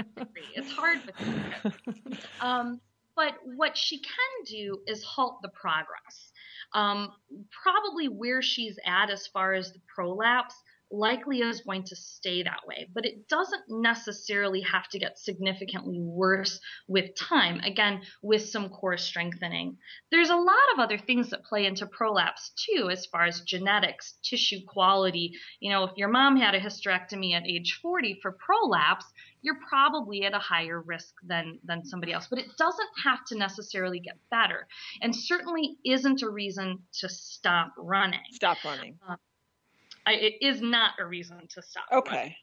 It's 0.55 0.71
hard 0.71 0.99
with 1.07 2.19
um, 2.41 2.81
but 3.17 3.35
what 3.57 3.77
she 3.77 3.99
can 3.99 4.45
do 4.47 4.79
is 4.87 5.03
halt 5.05 5.41
the 5.43 5.49
progress. 5.49 6.33
Um, 6.73 7.13
probably 7.63 8.09
where 8.09 8.43
she's 8.43 8.77
at 8.85 9.09
as 9.11 9.29
far 9.29 9.55
as 9.55 9.73
the 9.73 9.79
prolapse 9.95 10.57
likely 10.99 11.41
is 11.41 11.61
going 11.61 11.85
to 11.85 11.97
stay 11.97 12.43
that 12.43 12.67
way, 12.67 12.89
but 12.95 13.05
it 13.05 13.29
doesn't 13.29 13.65
necessarily 13.69 14.61
have 14.63 14.89
to 14.89 14.99
get 14.99 15.19
significantly 15.19 16.01
worse 16.01 16.61
with 16.89 17.15
time. 17.17 17.61
Again, 17.61 18.03
with 18.23 18.43
some 18.43 18.69
core 18.69 18.97
strengthening. 18.97 19.77
There's 20.11 20.31
a 20.31 20.37
lot 20.37 20.55
of 20.75 20.81
other 20.81 20.99
things 20.99 21.31
that 21.31 21.45
play 21.45 21.67
into 21.67 21.87
prolapse 21.87 22.53
too, 22.57 22.91
as 22.91 23.07
far 23.07 23.25
as 23.25 23.41
genetics, 23.43 24.15
tissue 24.23 24.65
quality. 24.67 25.33
You 25.61 25.71
know, 25.71 25.85
if 25.85 25.97
your 25.97 26.09
mom 26.09 26.37
had 26.37 26.55
a 26.55 26.61
hysterectomy 26.61 27.35
at 27.35 27.47
age 27.47 27.79
40 27.83 28.19
for 28.23 28.33
prolapse, 28.33 29.07
you're 29.43 29.59
probably 29.69 30.25
at 30.25 30.35
a 30.35 30.39
higher 30.39 30.81
risk 30.81 31.15
than 31.23 31.59
than 31.65 31.85
somebody 31.85 32.13
else. 32.13 32.27
But 32.29 32.39
it 32.39 32.57
doesn't 32.57 32.89
have 33.05 33.25
to 33.27 33.37
necessarily 33.37 34.01
get 34.01 34.17
better, 34.31 34.67
and 35.03 35.15
certainly 35.15 35.77
isn't 35.85 36.23
a 36.23 36.31
reason 36.31 36.83
to 37.01 37.09
stop 37.09 37.73
running. 37.77 38.21
Stop 38.33 38.59
running. 38.65 38.99
Uh, 39.07 39.17
I, 40.07 40.13
it 40.15 40.35
is 40.41 40.61
not 40.61 40.93
a 41.01 41.07
reason 41.07 41.39
to 41.49 41.63
stop. 41.63 41.85
Okay. 41.93 42.37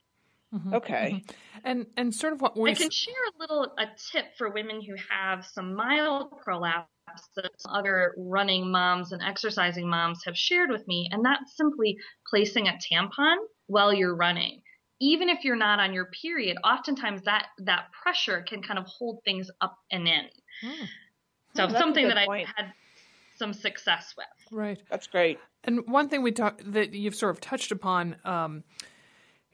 Mm-hmm. 0.54 0.74
Okay. 0.74 1.12
Mm-hmm. 1.14 1.60
And 1.64 1.86
and 1.96 2.14
sort 2.14 2.34
of 2.34 2.42
what 2.42 2.58
we 2.58 2.70
I 2.70 2.74
can 2.74 2.90
share 2.90 3.14
a 3.14 3.40
little 3.40 3.72
a 3.78 3.86
tip 4.12 4.36
for 4.36 4.50
women 4.50 4.82
who 4.82 4.94
have 5.08 5.46
some 5.46 5.74
mild 5.74 6.38
prolapse 6.42 6.88
that 7.36 7.50
other 7.68 8.14
running 8.18 8.70
moms 8.70 9.12
and 9.12 9.22
exercising 9.22 9.88
moms 9.88 10.22
have 10.26 10.36
shared 10.36 10.70
with 10.70 10.86
me, 10.86 11.08
and 11.10 11.24
that's 11.24 11.56
simply 11.56 11.96
placing 12.28 12.68
a 12.68 12.78
tampon 12.92 13.36
while 13.66 13.92
you're 13.92 14.14
running. 14.14 14.60
Even 15.00 15.28
if 15.28 15.42
you're 15.42 15.56
not 15.56 15.80
on 15.80 15.92
your 15.92 16.06
period, 16.22 16.58
oftentimes 16.64 17.22
that 17.22 17.46
that 17.58 17.86
pressure 18.02 18.44
can 18.46 18.62
kind 18.62 18.78
of 18.78 18.86
hold 18.86 19.20
things 19.24 19.50
up 19.60 19.76
and 19.90 20.06
in. 20.06 20.24
Mm. 20.64 20.86
So 21.56 21.64
oh, 21.64 21.68
something 21.78 22.08
that 22.08 22.18
I've 22.18 22.46
had 22.56 22.72
some 23.36 23.52
success 23.52 24.14
with. 24.16 24.26
Right. 24.50 24.82
That's 24.90 25.06
great. 25.06 25.38
And 25.64 25.86
one 25.86 26.08
thing 26.08 26.22
we 26.22 26.32
talked 26.32 26.72
that 26.72 26.92
you've 26.92 27.14
sort 27.14 27.30
of 27.30 27.40
touched 27.40 27.72
upon 27.72 28.16
um, 28.24 28.64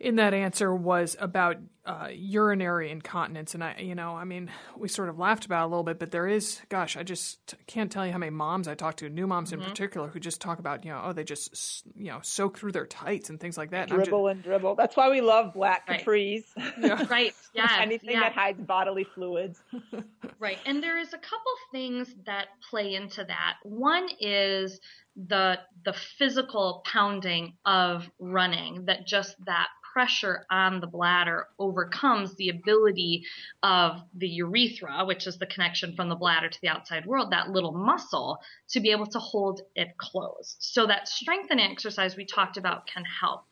in 0.00 0.17
that 0.17 0.33
answer 0.33 0.75
was 0.75 1.17
about 1.19 1.57
uh, 1.85 2.09
urinary 2.12 2.90
incontinence, 2.90 3.55
and 3.55 3.64
I, 3.64 3.76
you 3.78 3.95
know, 3.95 4.14
I 4.14 4.25
mean, 4.25 4.50
we 4.76 4.88
sort 4.88 5.09
of 5.09 5.19
laughed 5.19 5.47
about 5.47 5.62
it 5.62 5.64
a 5.64 5.69
little 5.69 5.83
bit, 5.83 5.99
but 5.99 6.11
there 6.11 6.28
is, 6.28 6.61
gosh, 6.69 6.97
I 6.97 7.02
just 7.02 7.55
can't 7.67 7.90
tell 7.90 8.07
you 8.07 8.12
how 8.12 8.19
many 8.19 8.31
moms 8.31 8.69
I 8.69 8.75
talk 8.75 8.97
to, 8.97 9.09
new 9.09 9.26
moms 9.26 9.50
mm-hmm. 9.50 9.62
in 9.62 9.69
particular, 9.69 10.09
who 10.09 10.21
just 10.21 10.40
talk 10.40 10.59
about, 10.59 10.85
you 10.85 10.93
know, 10.93 11.00
oh, 11.02 11.12
they 11.14 11.25
just, 11.25 11.85
you 11.97 12.12
know, 12.12 12.19
soak 12.23 12.59
through 12.59 12.73
their 12.73 12.87
tights 12.87 13.31
and 13.31 13.40
things 13.40 13.57
like 13.57 13.71
that. 13.71 13.90
And 13.90 14.02
dribble 14.02 14.26
just, 14.26 14.35
and 14.35 14.45
dribble. 14.45 14.75
That's 14.75 14.97
why 14.97 15.09
we 15.09 15.23
love 15.23 15.55
black 15.55 15.88
right. 15.88 16.05
capris. 16.05 16.45
Yeah. 16.78 17.07
right. 17.11 17.35
Yeah. 17.55 17.76
Anything 17.81 18.11
yeah. 18.11 18.21
that 18.21 18.33
hides 18.35 18.61
bodily 18.61 19.05
fluids. 19.05 19.61
right. 20.38 20.59
And 20.67 20.83
there 20.83 20.99
is 20.99 21.09
a 21.09 21.19
couple 21.19 21.52
things 21.73 22.14
that 22.26 22.49
play 22.69 22.95
into 22.95 23.25
that. 23.25 23.55
One 23.62 24.09
is 24.21 24.78
the 25.26 25.59
the 25.85 25.93
physical 25.93 26.83
pounding 26.85 27.55
of 27.64 28.09
running 28.21 28.85
that 28.85 29.07
just 29.07 29.35
that 29.47 29.69
pressure 29.99 30.47
on 30.49 30.78
the 30.78 30.87
bladder 30.87 31.49
overcomes 31.59 32.33
the 32.37 32.50
ability 32.50 33.25
of 33.64 34.00
the 34.14 34.28
urethra, 34.28 35.05
which 35.05 35.26
is 35.26 35.38
the 35.38 35.47
connection 35.47 35.93
from 35.97 36.09
the 36.09 36.14
bladder 36.14 36.49
to 36.49 36.61
the 36.62 36.69
outside 36.69 37.05
world, 37.05 37.33
that 37.33 37.50
little 37.50 37.73
muscle, 37.73 38.38
to 38.69 38.78
be 38.78 38.93
able 38.93 39.07
to 39.07 39.19
hold 39.19 39.61
it 39.75 39.88
closed. 39.99 40.55
So 40.61 40.87
that 40.87 41.09
strengthening 41.09 41.69
exercise 41.69 42.17
we 42.17 42.25
talked 42.26 42.57
about 42.57 42.87
can 42.87 43.02
help. 43.21 43.43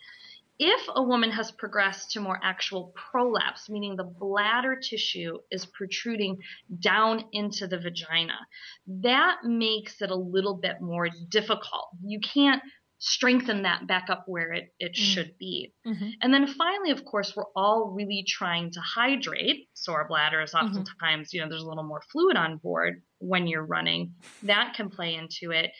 If 0.60 0.88
a 0.94 1.02
woman 1.02 1.32
has 1.32 1.50
progressed 1.50 2.12
to 2.12 2.20
more 2.20 2.38
actual 2.44 2.94
prolapse, 2.94 3.68
meaning 3.68 3.96
the 3.96 4.04
bladder 4.04 4.76
tissue 4.76 5.38
is 5.50 5.66
protruding 5.66 6.38
down 6.78 7.24
into 7.32 7.66
the 7.66 7.78
vagina, 7.78 8.38
that 9.02 9.38
makes 9.42 10.00
it 10.00 10.12
a 10.12 10.16
little 10.16 10.54
bit 10.54 10.80
more 10.80 11.08
difficult. 11.28 11.88
You 12.04 12.20
can't 12.20 12.62
strengthen 12.98 13.62
that 13.62 13.86
back 13.86 14.06
up 14.08 14.24
where 14.26 14.52
it, 14.52 14.72
it 14.78 14.92
mm. 14.92 14.96
should 14.96 15.36
be. 15.38 15.72
Mm-hmm. 15.86 16.08
And 16.22 16.32
then 16.32 16.46
finally, 16.46 16.90
of 16.90 17.04
course, 17.04 17.34
we're 17.36 17.44
all 17.54 17.92
really 17.94 18.24
trying 18.26 18.70
to 18.72 18.80
hydrate. 18.80 19.68
So 19.74 19.92
our 19.92 20.08
bladder 20.08 20.40
is 20.40 20.52
mm-hmm. 20.52 20.66
oftentimes, 20.66 21.28
mm-hmm. 21.28 21.36
you 21.36 21.42
know, 21.42 21.48
there's 21.48 21.62
a 21.62 21.68
little 21.68 21.84
more 21.84 22.02
fluid 22.10 22.36
on 22.36 22.56
board 22.58 23.02
when 23.18 23.46
you're 23.46 23.66
running. 23.66 24.14
That 24.44 24.74
can 24.74 24.88
play 24.88 25.14
into 25.14 25.50
it. 25.52 25.70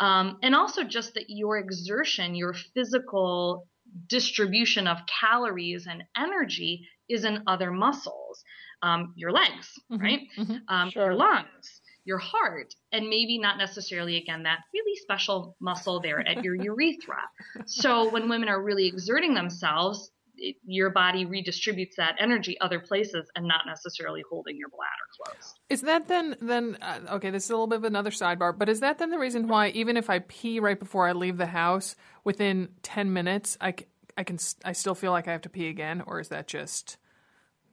Um, 0.00 0.38
and 0.42 0.54
also 0.54 0.82
just 0.82 1.14
that 1.14 1.26
your 1.28 1.58
exertion, 1.58 2.34
your 2.34 2.54
physical 2.74 3.68
distribution 4.08 4.88
of 4.88 4.98
calories 5.20 5.86
and 5.86 6.02
energy 6.16 6.88
is 7.08 7.24
in 7.24 7.44
other 7.46 7.70
muscles. 7.70 8.42
Um, 8.82 9.14
your 9.16 9.32
legs, 9.32 9.70
mm-hmm. 9.90 10.02
right? 10.02 10.20
Mm-hmm. 10.36 10.56
Um, 10.68 10.90
sure. 10.90 11.04
Your 11.04 11.14
lungs 11.14 11.80
your 12.04 12.18
heart 12.18 12.74
and 12.92 13.08
maybe 13.08 13.38
not 13.38 13.58
necessarily 13.58 14.16
again 14.16 14.42
that 14.44 14.58
really 14.72 14.96
special 14.96 15.56
muscle 15.60 16.00
there 16.00 16.20
at 16.20 16.44
your 16.44 16.54
urethra. 16.62 17.22
So 17.66 18.10
when 18.10 18.28
women 18.28 18.48
are 18.48 18.62
really 18.62 18.86
exerting 18.86 19.34
themselves, 19.34 20.10
it, 20.36 20.56
your 20.64 20.90
body 20.90 21.24
redistributes 21.24 21.94
that 21.96 22.16
energy 22.18 22.60
other 22.60 22.80
places 22.80 23.30
and 23.36 23.46
not 23.46 23.62
necessarily 23.66 24.22
holding 24.28 24.56
your 24.56 24.68
bladder 24.68 25.32
closed. 25.32 25.60
Is 25.70 25.82
that 25.82 26.08
then 26.08 26.36
then 26.40 26.76
uh, 26.82 27.00
okay? 27.12 27.30
This 27.30 27.44
is 27.44 27.50
a 27.50 27.54
little 27.54 27.66
bit 27.66 27.76
of 27.76 27.84
another 27.84 28.10
sidebar, 28.10 28.56
but 28.56 28.68
is 28.68 28.80
that 28.80 28.98
then 28.98 29.10
the 29.10 29.18
reason 29.18 29.48
why 29.48 29.68
even 29.68 29.96
if 29.96 30.10
I 30.10 30.20
pee 30.20 30.60
right 30.60 30.78
before 30.78 31.06
I 31.06 31.12
leave 31.12 31.36
the 31.36 31.46
house, 31.46 31.94
within 32.24 32.68
ten 32.82 33.12
minutes, 33.12 33.56
I, 33.60 33.74
I 34.18 34.24
can 34.24 34.38
I 34.64 34.72
still 34.72 34.94
feel 34.94 35.12
like 35.12 35.28
I 35.28 35.32
have 35.32 35.42
to 35.42 35.48
pee 35.48 35.68
again, 35.68 36.02
or 36.04 36.20
is 36.20 36.28
that 36.28 36.48
just 36.48 36.96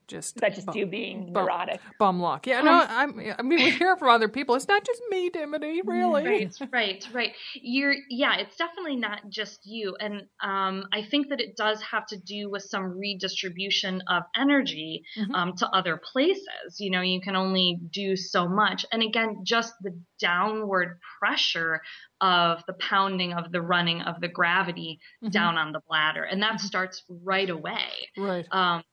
just 0.06 0.36
that's 0.36 0.56
just 0.56 0.66
bum, 0.66 0.76
you 0.76 0.86
being 0.86 1.32
bum, 1.32 1.44
neurotic. 1.44 1.80
Bum 1.98 2.20
luck. 2.20 2.46
Yeah, 2.46 2.60
no, 2.60 2.84
I'm, 2.88 3.18
I 3.38 3.42
mean, 3.42 3.64
we 3.64 3.70
hear 3.70 3.96
from 3.96 4.08
other 4.08 4.28
people. 4.28 4.54
It's 4.54 4.68
not 4.68 4.84
just 4.84 5.02
me, 5.10 5.30
Dimity, 5.30 5.80
really. 5.84 6.24
Right, 6.24 6.54
right, 6.72 7.08
right. 7.12 7.32
You're, 7.54 7.94
yeah, 8.08 8.36
it's 8.38 8.56
definitely 8.56 8.96
not 8.96 9.28
just 9.28 9.60
you. 9.64 9.96
And 9.98 10.22
um, 10.42 10.84
I 10.92 11.02
think 11.10 11.28
that 11.28 11.40
it 11.40 11.56
does 11.56 11.80
have 11.82 12.06
to 12.06 12.18
do 12.18 12.50
with 12.50 12.62
some 12.62 12.98
redistribution 12.98 14.02
of 14.08 14.24
energy 14.36 15.04
mm-hmm. 15.18 15.34
um, 15.34 15.56
to 15.56 15.68
other 15.68 16.00
places. 16.12 16.78
You 16.78 16.90
know, 16.90 17.00
you 17.00 17.20
can 17.20 17.36
only 17.36 17.78
do 17.90 18.16
so 18.16 18.48
much. 18.48 18.84
And 18.92 19.02
again, 19.02 19.42
just 19.44 19.74
the 19.82 19.98
downward 20.20 20.98
pressure 21.18 21.80
of 22.20 22.62
the 22.66 22.74
pounding 22.74 23.32
of 23.32 23.50
the 23.50 23.60
running 23.60 24.00
of 24.02 24.20
the 24.20 24.28
gravity 24.28 25.00
mm-hmm. 25.22 25.30
down 25.30 25.58
on 25.58 25.72
the 25.72 25.80
bladder. 25.88 26.22
And 26.22 26.42
that 26.42 26.54
mm-hmm. 26.54 26.66
starts 26.66 27.02
right 27.08 27.50
away. 27.50 27.90
Right. 28.16 28.46
Um, 28.50 28.84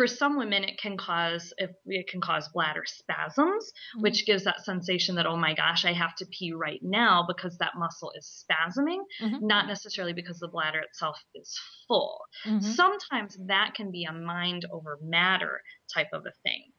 for 0.00 0.06
some 0.06 0.38
women, 0.38 0.64
it 0.64 0.78
can 0.78 0.96
cause 0.96 1.52
it 1.58 2.08
can 2.08 2.22
cause 2.22 2.48
bladder 2.54 2.84
spasms, 2.86 3.66
mm-hmm. 3.66 4.00
which 4.00 4.24
gives 4.24 4.44
that 4.44 4.64
sensation 4.64 5.16
that 5.16 5.26
oh 5.26 5.36
my 5.36 5.52
gosh, 5.52 5.84
I 5.84 5.92
have 5.92 6.14
to 6.16 6.26
pee 6.26 6.54
right 6.54 6.80
now 6.82 7.26
because 7.28 7.58
that 7.58 7.72
muscle 7.76 8.10
is 8.16 8.46
spasming, 8.50 9.00
mm-hmm. 9.20 9.46
not 9.46 9.66
necessarily 9.66 10.14
because 10.14 10.38
the 10.38 10.48
bladder 10.48 10.78
itself 10.78 11.18
is 11.34 11.54
full. 11.86 12.18
Mm-hmm. 12.46 12.60
Sometimes 12.60 13.36
that 13.48 13.74
can 13.74 13.90
be 13.90 14.04
a 14.04 14.12
mind 14.14 14.64
over 14.72 14.98
matter 15.02 15.60
type 15.94 16.08
of 16.14 16.22
a 16.22 16.32
thing 16.44 16.69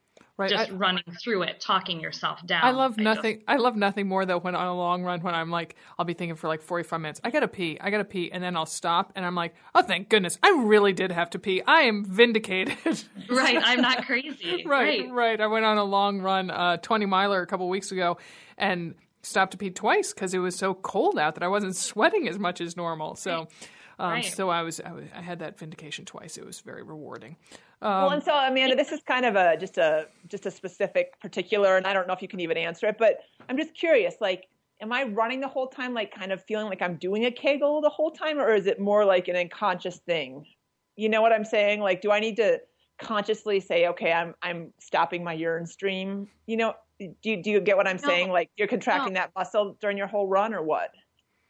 right. 0.41 0.49
just 0.49 0.71
I, 0.71 0.73
running 0.73 1.03
through 1.21 1.43
it, 1.43 1.59
talking 1.59 1.99
yourself 1.99 2.45
down. 2.45 2.63
I 2.63 2.71
love 2.71 2.97
nothing. 2.97 3.43
I 3.47 3.57
love 3.57 3.75
nothing 3.75 4.07
more 4.07 4.25
though 4.25 4.39
when 4.39 4.55
on 4.55 4.67
a 4.67 4.75
long 4.75 5.03
run 5.03 5.21
when 5.21 5.33
I'm 5.33 5.49
like, 5.49 5.75
I'll 5.97 6.05
be 6.05 6.13
thinking 6.13 6.35
for 6.35 6.47
like 6.47 6.61
45 6.61 7.01
minutes. 7.01 7.21
I 7.23 7.29
gotta 7.29 7.47
pee. 7.47 7.77
I 7.79 7.89
gotta 7.89 8.05
pee, 8.05 8.31
and 8.31 8.43
then 8.43 8.55
I'll 8.55 8.65
stop, 8.65 9.11
and 9.15 9.25
I'm 9.25 9.35
like, 9.35 9.55
oh, 9.75 9.81
thank 9.81 10.09
goodness, 10.09 10.37
I 10.43 10.63
really 10.65 10.93
did 10.93 11.11
have 11.11 11.29
to 11.31 11.39
pee. 11.39 11.61
I 11.65 11.83
am 11.83 12.05
vindicated. 12.05 12.77
right. 13.29 13.57
I'm 13.63 13.81
not 13.81 14.05
crazy. 14.05 14.63
right, 14.65 15.09
right. 15.09 15.11
Right. 15.11 15.41
I 15.41 15.47
went 15.47 15.65
on 15.65 15.77
a 15.77 15.83
long 15.83 16.21
run, 16.21 16.49
uh, 16.51 16.77
20 16.77 17.05
miler 17.05 17.41
a 17.41 17.47
couple 17.47 17.69
weeks 17.69 17.91
ago, 17.91 18.17
and 18.57 18.95
stopped 19.21 19.51
to 19.51 19.57
pee 19.57 19.69
twice 19.69 20.13
because 20.13 20.33
it 20.33 20.39
was 20.39 20.55
so 20.55 20.73
cold 20.73 21.19
out 21.19 21.35
that 21.35 21.43
I 21.43 21.47
wasn't 21.47 21.75
sweating 21.75 22.27
as 22.27 22.39
much 22.39 22.59
as 22.59 22.75
normal. 22.75 23.15
So. 23.15 23.47
Um, 23.99 24.13
right. 24.13 24.25
So 24.25 24.49
I 24.49 24.63
was, 24.63 24.81
I 24.83 24.93
was, 24.93 25.05
I 25.15 25.21
had 25.21 25.39
that 25.39 25.59
vindication 25.59 26.05
twice. 26.05 26.35
It 26.35 26.43
was 26.43 26.61
very 26.61 26.81
rewarding. 26.81 27.35
Um, 27.81 28.03
well, 28.03 28.09
and 28.11 28.23
so 28.23 28.33
Amanda, 28.35 28.75
this 28.75 28.91
is 28.91 29.01
kind 29.01 29.25
of 29.25 29.35
a 29.35 29.57
just 29.57 29.77
a 29.77 30.07
just 30.27 30.45
a 30.45 30.51
specific 30.51 31.19
particular, 31.19 31.77
and 31.77 31.87
I 31.87 31.93
don't 31.93 32.07
know 32.07 32.13
if 32.13 32.21
you 32.21 32.27
can 32.27 32.39
even 32.39 32.57
answer 32.57 32.87
it, 32.87 32.97
but 32.99 33.19
I'm 33.49 33.57
just 33.57 33.73
curious. 33.73 34.15
Like, 34.21 34.45
am 34.81 34.93
I 34.93 35.03
running 35.03 35.39
the 35.39 35.47
whole 35.47 35.67
time, 35.67 35.93
like 35.93 36.13
kind 36.13 36.31
of 36.31 36.43
feeling 36.45 36.67
like 36.67 36.81
I'm 36.81 36.97
doing 36.97 37.25
a 37.25 37.31
Kegel 37.31 37.81
the 37.81 37.89
whole 37.89 38.11
time, 38.11 38.39
or 38.39 38.53
is 38.53 38.67
it 38.67 38.79
more 38.79 39.03
like 39.03 39.27
an 39.27 39.35
unconscious 39.35 39.97
thing? 39.97 40.45
You 40.95 41.09
know 41.09 41.21
what 41.23 41.31
I'm 41.31 41.45
saying? 41.45 41.79
Like, 41.79 42.01
do 42.01 42.11
I 42.11 42.19
need 42.19 42.35
to 42.35 42.59
consciously 42.99 43.59
say, 43.59 43.87
okay, 43.87 44.11
I'm 44.11 44.35
I'm 44.43 44.73
stopping 44.79 45.23
my 45.23 45.33
urine 45.33 45.65
stream? 45.65 46.27
You 46.45 46.57
know, 46.57 46.73
do 46.99 47.15
you, 47.23 47.41
do 47.41 47.49
you 47.49 47.61
get 47.61 47.77
what 47.77 47.87
I'm 47.87 47.99
no, 48.01 48.07
saying? 48.07 48.29
Like, 48.29 48.51
you're 48.57 48.67
contracting 48.67 49.13
no. 49.13 49.21
that 49.21 49.31
muscle 49.35 49.75
during 49.81 49.97
your 49.97 50.07
whole 50.07 50.27
run, 50.27 50.53
or 50.53 50.61
what? 50.61 50.91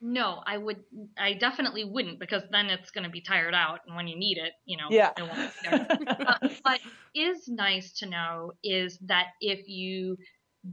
No, 0.02 0.42
I 0.46 0.58
would. 0.58 0.84
I 1.18 1.34
definitely 1.34 1.84
wouldn't 1.84 2.20
because 2.20 2.42
then 2.52 2.68
it's 2.68 2.90
going 2.90 3.04
to 3.04 3.10
be 3.10 3.22
tired 3.22 3.54
out, 3.54 3.82
and 3.86 3.96
when 3.96 4.08
you 4.08 4.18
need 4.18 4.40
it, 4.40 4.54
you 4.66 4.78
know, 4.78 4.88
yeah. 4.90 5.12
uh, 6.28 6.50
but 6.64 6.80
is 7.14 7.48
nice 7.48 8.00
to 8.00 8.10
know 8.10 8.54
is 8.64 8.98
that 9.06 9.28
if 9.42 9.68
you 9.68 10.18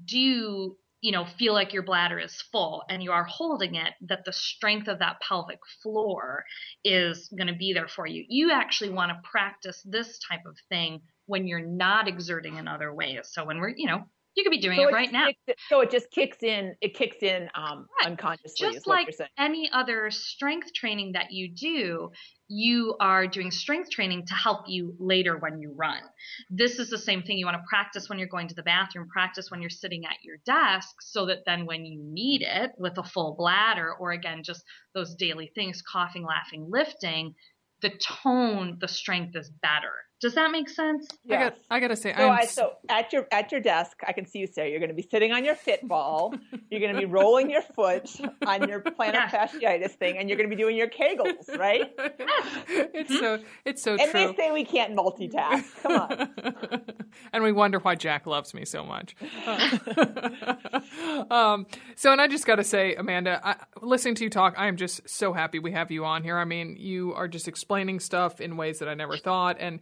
do, 0.06 0.76
you 1.02 1.12
know, 1.12 1.26
feel 1.38 1.52
like 1.52 1.74
your 1.74 1.82
bladder 1.82 2.18
is 2.18 2.42
full 2.50 2.84
and 2.88 3.02
you 3.02 3.12
are 3.12 3.24
holding 3.24 3.74
it, 3.74 3.92
that 4.08 4.24
the 4.24 4.32
strength 4.32 4.88
of 4.88 5.00
that 5.00 5.20
pelvic 5.20 5.60
floor 5.82 6.44
is 6.82 7.28
going 7.36 7.48
to 7.48 7.58
be 7.58 7.74
there 7.74 7.88
for 7.88 8.06
you. 8.06 8.24
You 8.28 8.50
actually 8.50 8.90
want 8.90 9.10
to 9.10 9.28
practice 9.30 9.82
this 9.84 10.18
type 10.26 10.46
of 10.46 10.56
thing 10.70 11.02
when 11.26 11.46
you're 11.46 11.60
not 11.60 12.08
exerting 12.08 12.56
in 12.56 12.66
other 12.66 12.94
ways. 12.94 13.28
So 13.30 13.44
when 13.44 13.58
we're, 13.58 13.74
you 13.76 13.88
know, 13.88 14.04
you 14.38 14.44
could 14.44 14.50
be 14.50 14.60
doing 14.60 14.78
so 14.78 14.88
it 14.88 14.92
right 14.92 15.12
now. 15.12 15.26
so 15.68 15.80
it 15.80 15.90
just 15.90 16.12
kicks 16.12 16.44
in. 16.44 16.76
It 16.80 16.94
kicks 16.94 17.16
in 17.22 17.48
um, 17.56 17.86
right. 17.98 18.06
unconsciously. 18.06 18.72
Just 18.72 18.86
like 18.86 19.12
any 19.36 19.68
other 19.72 20.12
strength 20.12 20.72
training 20.72 21.12
that 21.12 21.32
you 21.32 21.52
do, 21.52 22.12
you 22.46 22.94
are 23.00 23.26
doing 23.26 23.50
strength 23.50 23.90
training 23.90 24.26
to 24.26 24.34
help 24.34 24.66
you 24.68 24.94
later 25.00 25.36
when 25.38 25.58
you 25.58 25.74
run. 25.76 26.00
This 26.50 26.78
is 26.78 26.88
the 26.88 26.98
same 26.98 27.24
thing. 27.24 27.36
You 27.36 27.46
want 27.46 27.56
to 27.56 27.64
practice 27.68 28.08
when 28.08 28.20
you're 28.20 28.28
going 28.28 28.46
to 28.46 28.54
the 28.54 28.62
bathroom, 28.62 29.08
practice 29.12 29.50
when 29.50 29.60
you're 29.60 29.70
sitting 29.70 30.04
at 30.04 30.16
your 30.22 30.36
desk, 30.46 30.94
so 31.00 31.26
that 31.26 31.38
then 31.44 31.66
when 31.66 31.84
you 31.84 32.00
need 32.00 32.42
it 32.42 32.70
with 32.78 32.96
a 32.96 33.02
full 33.02 33.34
bladder, 33.36 33.92
or 33.92 34.12
again 34.12 34.44
just 34.44 34.62
those 34.94 35.16
daily 35.16 35.50
things, 35.56 35.82
coughing, 35.82 36.24
laughing, 36.24 36.68
lifting, 36.70 37.34
the 37.82 37.90
tone, 38.22 38.78
the 38.80 38.88
strength 38.88 39.34
is 39.34 39.50
better 39.62 39.94
Does 40.20 40.34
that 40.34 40.50
make 40.50 40.68
sense? 40.68 41.06
I 41.30 41.36
got 41.36 41.56
I 41.70 41.78
got 41.80 41.88
to 41.88 41.96
say, 41.96 42.12
So, 42.12 42.24
I'm 42.24 42.30
I, 42.32 42.40
s- 42.42 42.52
so 42.54 42.72
at 42.88 43.12
your 43.12 43.28
at 43.30 43.52
your 43.52 43.60
desk, 43.60 43.98
I 44.06 44.12
can 44.12 44.26
see 44.26 44.40
you, 44.40 44.48
Sarah. 44.48 44.68
You're 44.68 44.80
going 44.80 44.88
to 44.90 44.94
be 44.94 45.06
sitting 45.08 45.30
on 45.32 45.44
your 45.44 45.54
Fitball. 45.54 46.36
you're 46.70 46.80
going 46.80 46.92
to 46.92 46.98
be 46.98 47.04
rolling 47.06 47.50
your 47.50 47.62
foot 47.62 48.10
on 48.44 48.68
your 48.68 48.80
plantar 48.80 49.28
fasciitis 49.30 49.92
thing, 49.92 50.18
and 50.18 50.28
you're 50.28 50.36
going 50.36 50.50
to 50.50 50.54
be 50.56 50.60
doing 50.60 50.76
your 50.76 50.88
Kegels, 50.88 51.56
right? 51.56 51.92
it's 52.68 53.16
so 53.16 53.38
it's 53.64 53.80
so 53.82 53.92
And 53.92 54.10
true. 54.10 54.26
they 54.28 54.34
say 54.34 54.50
we 54.50 54.64
can't 54.64 54.96
multitask. 54.96 55.64
Come 55.82 55.92
on. 55.92 56.82
and 57.32 57.44
we 57.44 57.52
wonder 57.52 57.78
why 57.78 57.94
Jack 57.94 58.26
loves 58.26 58.54
me 58.54 58.64
so 58.64 58.82
much. 58.84 59.14
um, 61.30 61.66
so, 61.96 62.12
and 62.12 62.20
I 62.20 62.28
just 62.28 62.46
got 62.46 62.56
to 62.56 62.64
say, 62.64 62.94
Amanda, 62.94 63.40
I, 63.44 63.56
listening 63.82 64.14
to 64.16 64.24
you 64.24 64.30
talk, 64.30 64.54
I 64.56 64.66
am 64.66 64.76
just 64.76 65.08
so 65.08 65.32
happy 65.32 65.58
we 65.58 65.72
have 65.72 65.90
you 65.90 66.04
on 66.04 66.22
here. 66.22 66.38
I 66.38 66.44
mean, 66.44 66.76
you 66.78 67.14
are 67.14 67.28
just 67.28 67.48
explaining 67.48 68.00
stuff 68.00 68.40
in 68.40 68.56
ways 68.56 68.78
that 68.80 68.88
I 68.88 68.94
never 68.94 69.16
thought, 69.16 69.56
and 69.60 69.80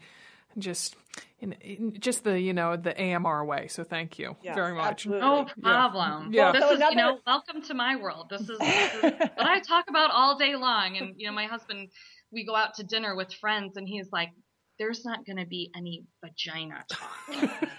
just 0.58 0.96
in, 1.40 1.52
in 1.60 1.98
just 2.00 2.24
the 2.24 2.40
you 2.40 2.52
know 2.52 2.76
the 2.76 2.94
AMR 3.00 3.44
way. 3.44 3.68
So, 3.68 3.84
thank 3.84 4.18
you 4.18 4.36
Yes, 4.42 4.54
very 4.54 4.74
much. 4.74 5.06
absolutely. 5.06 5.20
No 5.28 5.46
problem. 5.62 6.32
Yeah. 6.32 6.52
This 6.52 6.62
So 6.62 6.72
is, 6.72 6.80
you 6.90 6.96
know, 6.96 7.18
welcome 7.26 7.62
to 7.62 7.74
my 7.74 7.96
world. 7.96 8.28
This 8.30 8.42
is, 8.42 8.58
this 8.58 8.94
is 8.94 9.02
what 9.34 9.46
I 9.46 9.60
talk 9.60 9.84
about 9.88 10.10
all 10.10 10.36
day 10.38 10.56
long. 10.56 10.96
And, 10.96 11.14
you 11.16 11.26
know, 11.26 11.32
my 11.34 11.46
husband, 11.46 11.88
we 12.32 12.44
go 12.44 12.54
out 12.56 12.74
to 12.74 12.84
dinner 12.84 13.14
with 13.16 13.32
friends 13.34 13.76
and 13.76 13.86
he's 13.88 14.08
like, 14.12 14.30
there's 14.78 15.04
not 15.04 15.24
going 15.24 15.38
to 15.38 15.46
be 15.46 15.70
any 15.76 16.04
vagina 16.24 16.84
talk. 16.88 17.10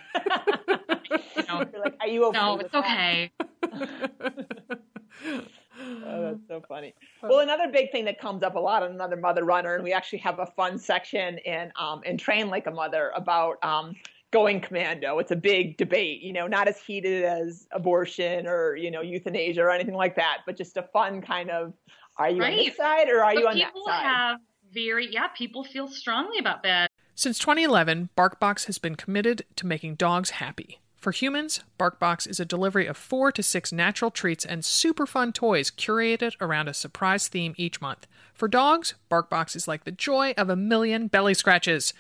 You 1.10 1.44
know, 1.48 1.64
You're 1.72 1.84
like, 1.84 1.96
are 2.02 2.08
you 2.08 2.26
okay? 2.26 2.38
no, 2.38 2.58
it's 2.58 2.72
that? 2.74 2.84
okay. 2.84 3.32
Oh, 6.06 6.22
that's 6.22 6.48
so 6.48 6.62
funny. 6.68 6.94
Well, 7.22 7.40
another 7.40 7.68
big 7.72 7.92
thing 7.92 8.06
that 8.06 8.20
comes 8.20 8.44
up 8.44 8.56
a 8.56 8.60
lot 8.60 8.84
on 8.84 8.92
another 8.92 9.18
mother 9.18 9.44
runner, 9.44 9.76
and 9.76 9.84
we 9.84 9.94
actually 9.94 10.20
have 10.20 10.40
a 10.40 10.46
fun 10.46 10.78
section 10.80 11.38
in 11.40 11.72
um, 11.80 12.02
in 12.04 12.18
Train 12.18 12.50
Like 12.50 12.68
a 12.68 12.72
Mother 12.72 13.12
about 13.16 13.64
um, 13.64 13.96
going 14.32 14.60
commando. 14.62 15.20
It's 15.20 15.32
a 15.32 15.36
big 15.36 15.78
debate, 15.78 16.22
you 16.22 16.34
know, 16.34 16.48
not 16.48 16.68
as 16.68 16.80
heated 16.80 17.24
as 17.24 17.68
abortion 17.72 18.48
or 18.48 18.76
you 18.76 18.92
know 18.92 19.02
euthanasia 19.02 19.62
or 19.62 19.70
anything 19.72 19.96
like 19.96 20.16
that, 20.16 20.40
but 20.46 20.58
just 20.58 20.78
a 20.78 20.84
fun 20.84 21.22
kind 21.22 21.50
of. 21.50 21.74
Are 22.18 22.30
you 22.30 22.42
on 22.42 22.50
Right. 22.50 22.66
this 22.66 22.78
side 22.78 23.10
or 23.10 23.24
are 23.24 23.34
But 23.36 23.42
you 23.42 23.48
on 23.48 23.58
that 23.60 23.66
side? 23.66 23.74
people 23.74 23.86
side? 23.86 24.04
have 24.04 24.38
very, 24.74 25.08
yeah, 25.14 25.28
people 25.28 25.64
feel 25.64 25.88
strongly 25.88 26.40
about 26.40 26.64
that. 26.64 26.90
Since 27.14 27.38
2011, 27.40 28.10
BarkBox 28.18 28.66
has 28.66 28.80
been 28.80 28.96
committed 28.96 29.46
to 29.56 29.68
making 29.68 29.96
dogs 29.96 30.32
happy. 30.32 30.80
For 30.98 31.12
humans, 31.12 31.62
BarkBox 31.80 32.28
is 32.28 32.40
a 32.40 32.46
delivery 32.46 32.88
of 32.88 32.98
four 32.98 33.32
to 33.32 33.44
six 33.44 33.72
natural 33.72 34.10
treats 34.10 34.44
and 34.44 34.66
super 34.66 35.06
fun 35.06 35.32
toys 35.32 35.70
curated 35.70 36.34
around 36.42 36.68
a 36.68 36.74
surprise 36.74 37.28
theme 37.28 37.54
each 37.56 37.80
month. 37.80 38.08
For 38.34 38.48
dogs, 38.48 38.96
BarkBox 39.10 39.56
is 39.56 39.68
like 39.68 39.84
the 39.84 39.92
joy 39.92 40.34
of 40.38 40.50
a 40.50 40.56
million 40.56 41.08
belly 41.08 41.36
scratches. 41.36 41.94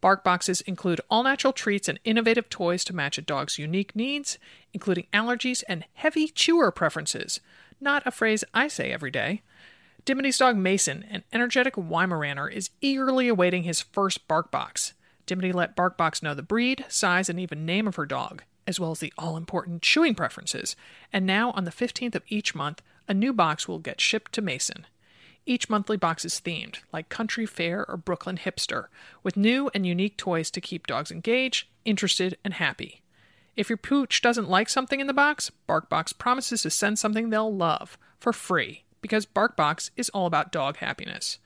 Bark 0.00 0.24
boxes 0.24 0.62
include 0.62 1.00
all 1.10 1.24
natural 1.24 1.52
treats 1.52 1.88
and 1.88 2.00
innovative 2.04 2.48
toys 2.48 2.84
to 2.84 2.94
match 2.94 3.18
a 3.18 3.22
dog's 3.22 3.58
unique 3.58 3.94
needs, 3.94 4.38
including 4.72 5.06
allergies 5.12 5.62
and 5.68 5.84
heavy 5.94 6.28
chewer 6.28 6.70
preferences. 6.70 7.40
Not 7.80 8.06
a 8.06 8.10
phrase 8.10 8.44
I 8.54 8.68
say 8.68 8.92
every 8.92 9.10
day. 9.10 9.42
Dimity's 10.04 10.38
dog 10.38 10.56
Mason, 10.56 11.04
an 11.10 11.24
energetic 11.32 11.74
Weimaraner, 11.74 12.50
is 12.50 12.70
eagerly 12.80 13.28
awaiting 13.28 13.64
his 13.64 13.80
first 13.82 14.26
bark 14.26 14.50
box. 14.50 14.94
Dimity 15.30 15.52
let 15.52 15.76
Barkbox 15.76 16.24
know 16.24 16.34
the 16.34 16.42
breed, 16.42 16.84
size, 16.88 17.28
and 17.28 17.38
even 17.38 17.64
name 17.64 17.86
of 17.86 17.94
her 17.94 18.04
dog, 18.04 18.42
as 18.66 18.80
well 18.80 18.90
as 18.90 18.98
the 18.98 19.12
all 19.16 19.36
important 19.36 19.80
chewing 19.80 20.16
preferences. 20.16 20.74
And 21.12 21.24
now, 21.24 21.52
on 21.52 21.62
the 21.62 21.70
15th 21.70 22.16
of 22.16 22.24
each 22.26 22.52
month, 22.52 22.82
a 23.06 23.14
new 23.14 23.32
box 23.32 23.68
will 23.68 23.78
get 23.78 24.00
shipped 24.00 24.32
to 24.32 24.42
Mason. 24.42 24.88
Each 25.46 25.70
monthly 25.70 25.96
box 25.96 26.24
is 26.24 26.40
themed, 26.44 26.80
like 26.92 27.10
Country 27.10 27.46
Fair 27.46 27.88
or 27.88 27.96
Brooklyn 27.96 28.38
Hipster, 28.38 28.86
with 29.22 29.36
new 29.36 29.70
and 29.72 29.86
unique 29.86 30.16
toys 30.16 30.50
to 30.50 30.60
keep 30.60 30.88
dogs 30.88 31.12
engaged, 31.12 31.68
interested, 31.84 32.36
and 32.44 32.54
happy. 32.54 33.00
If 33.54 33.70
your 33.70 33.76
pooch 33.76 34.20
doesn't 34.20 34.50
like 34.50 34.68
something 34.68 34.98
in 34.98 35.06
the 35.06 35.12
box, 35.12 35.52
BarkBox 35.68 36.18
promises 36.18 36.62
to 36.62 36.70
send 36.70 36.98
something 36.98 37.30
they'll 37.30 37.54
love 37.54 37.96
for 38.18 38.32
free 38.32 38.82
because 39.00 39.26
BarkBox 39.26 39.90
is 39.96 40.08
all 40.08 40.26
about 40.26 40.50
dog 40.50 40.78
happiness. 40.78 41.38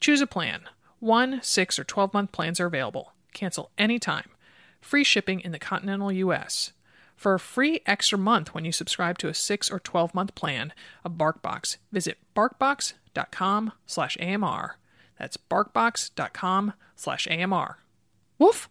Choose 0.00 0.22
a 0.22 0.26
plan. 0.26 0.62
One, 0.98 1.40
six, 1.42 1.78
or 1.78 1.84
12 1.84 2.14
month 2.14 2.32
plans 2.32 2.58
are 2.58 2.66
available. 2.66 3.12
Cancel 3.32 3.70
anytime. 3.78 4.30
Free 4.80 5.04
shipping 5.04 5.40
in 5.40 5.52
the 5.52 5.58
continental 5.58 6.12
U.S. 6.12 6.72
For 7.16 7.34
a 7.34 7.40
free 7.40 7.80
extra 7.84 8.16
month 8.16 8.54
when 8.54 8.64
you 8.64 8.72
subscribe 8.72 9.18
to 9.18 9.28
a 9.28 9.34
6 9.34 9.70
or 9.70 9.80
12 9.80 10.14
month 10.14 10.34
plan 10.34 10.72
of 11.04 11.12
BarkBox, 11.12 11.78
visit 11.90 12.18
barkbox.com 12.34 13.72
slash 13.86 14.16
AMR. 14.20 14.76
That's 15.18 15.36
barkbox.com 15.36 16.74
slash 16.94 17.26
AMR. 17.28 17.78
Woof! 18.38 18.68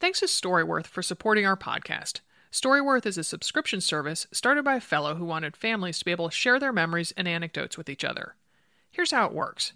Thanks 0.00 0.20
to 0.20 0.26
Storyworth 0.26 0.86
for 0.86 1.02
supporting 1.02 1.46
our 1.46 1.56
podcast. 1.56 2.20
Storyworth 2.50 3.06
is 3.06 3.16
a 3.16 3.24
subscription 3.24 3.80
service 3.80 4.26
started 4.32 4.64
by 4.64 4.76
a 4.76 4.80
fellow 4.80 5.14
who 5.14 5.24
wanted 5.24 5.56
families 5.56 5.98
to 5.98 6.04
be 6.04 6.10
able 6.10 6.28
to 6.28 6.34
share 6.34 6.58
their 6.58 6.72
memories 6.72 7.12
and 7.16 7.28
anecdotes 7.28 7.78
with 7.78 7.88
each 7.88 8.04
other. 8.04 8.34
Here's 8.90 9.10
how 9.12 9.26
it 9.26 9.32
works 9.32 9.72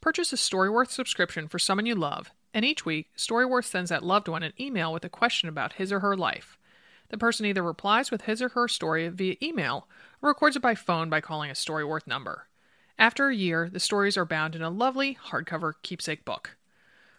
purchase 0.00 0.32
a 0.32 0.36
Storyworth 0.36 0.90
subscription 0.90 1.46
for 1.46 1.60
someone 1.60 1.86
you 1.86 1.94
love, 1.94 2.32
and 2.54 2.64
each 2.64 2.84
week, 2.84 3.10
Storyworth 3.16 3.64
sends 3.64 3.90
that 3.90 4.04
loved 4.04 4.28
one 4.28 4.42
an 4.42 4.52
email 4.58 4.92
with 4.92 5.04
a 5.04 5.08
question 5.08 5.48
about 5.48 5.74
his 5.74 5.92
or 5.92 6.00
her 6.00 6.16
life. 6.16 6.58
The 7.08 7.18
person 7.18 7.46
either 7.46 7.62
replies 7.62 8.10
with 8.10 8.22
his 8.22 8.40
or 8.40 8.50
her 8.50 8.68
story 8.68 9.08
via 9.08 9.36
email 9.42 9.86
or 10.22 10.30
records 10.30 10.56
it 10.56 10.62
by 10.62 10.74
phone 10.74 11.10
by 11.10 11.20
calling 11.20 11.50
a 11.50 11.54
Storyworth 11.54 12.06
number. 12.06 12.48
After 12.98 13.28
a 13.28 13.34
year, 13.34 13.68
the 13.70 13.80
stories 13.80 14.16
are 14.16 14.24
bound 14.24 14.54
in 14.54 14.62
a 14.62 14.70
lovely 14.70 15.18
hardcover 15.28 15.74
keepsake 15.82 16.24
book. 16.24 16.56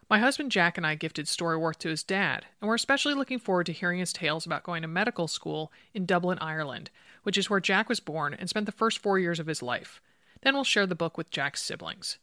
My 0.10 0.20
husband 0.20 0.52
Jack 0.52 0.78
and 0.78 0.86
I 0.86 0.96
gifted 0.96 1.26
Storyworth 1.26 1.78
to 1.80 1.90
his 1.90 2.04
dad, 2.04 2.46
and 2.62 2.68
we're 2.68 2.76
especially 2.76 3.14
looking 3.14 3.40
forward 3.40 3.66
to 3.68 3.74
hearing 3.74 4.00
his 4.00 4.14
tales 4.14 4.46
about 4.46 4.64
going 4.64 4.82
to 4.82 4.88
medical 4.88 5.28
school 5.28 5.72
in 5.94 6.06
Dublin, 6.06 6.38
Ireland, 6.40 6.90
which 7.24 7.38
is 7.38 7.50
where 7.50 7.60
Jack 7.60 7.90
was 7.90 8.00
born 8.00 8.34
and 8.34 8.50
spent 8.50 8.66
the 8.66 8.72
first 8.72 9.00
four 9.00 9.18
years 9.18 9.40
of 9.40 9.48
his 9.48 9.62
life. 9.62 10.02
Then 10.42 10.54
we'll 10.56 10.64
share 10.64 10.86
the 10.86 10.96
book 10.96 11.18
with 11.18 11.32
Jack's 11.32 11.62
siblings. 11.62 12.18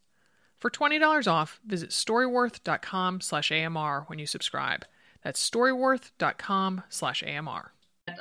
For 0.61 0.70
$20 0.70 1.27
off, 1.27 1.59
visit 1.66 1.90
storyworth.com 1.90 3.23
slash 3.23 3.51
AMR 3.51 4.05
when 4.09 4.18
you 4.18 4.27
subscribe. 4.27 4.85
That's 5.25 5.49
storyworth.com 5.49 6.83
slash 6.90 7.23
AMR. 7.23 7.73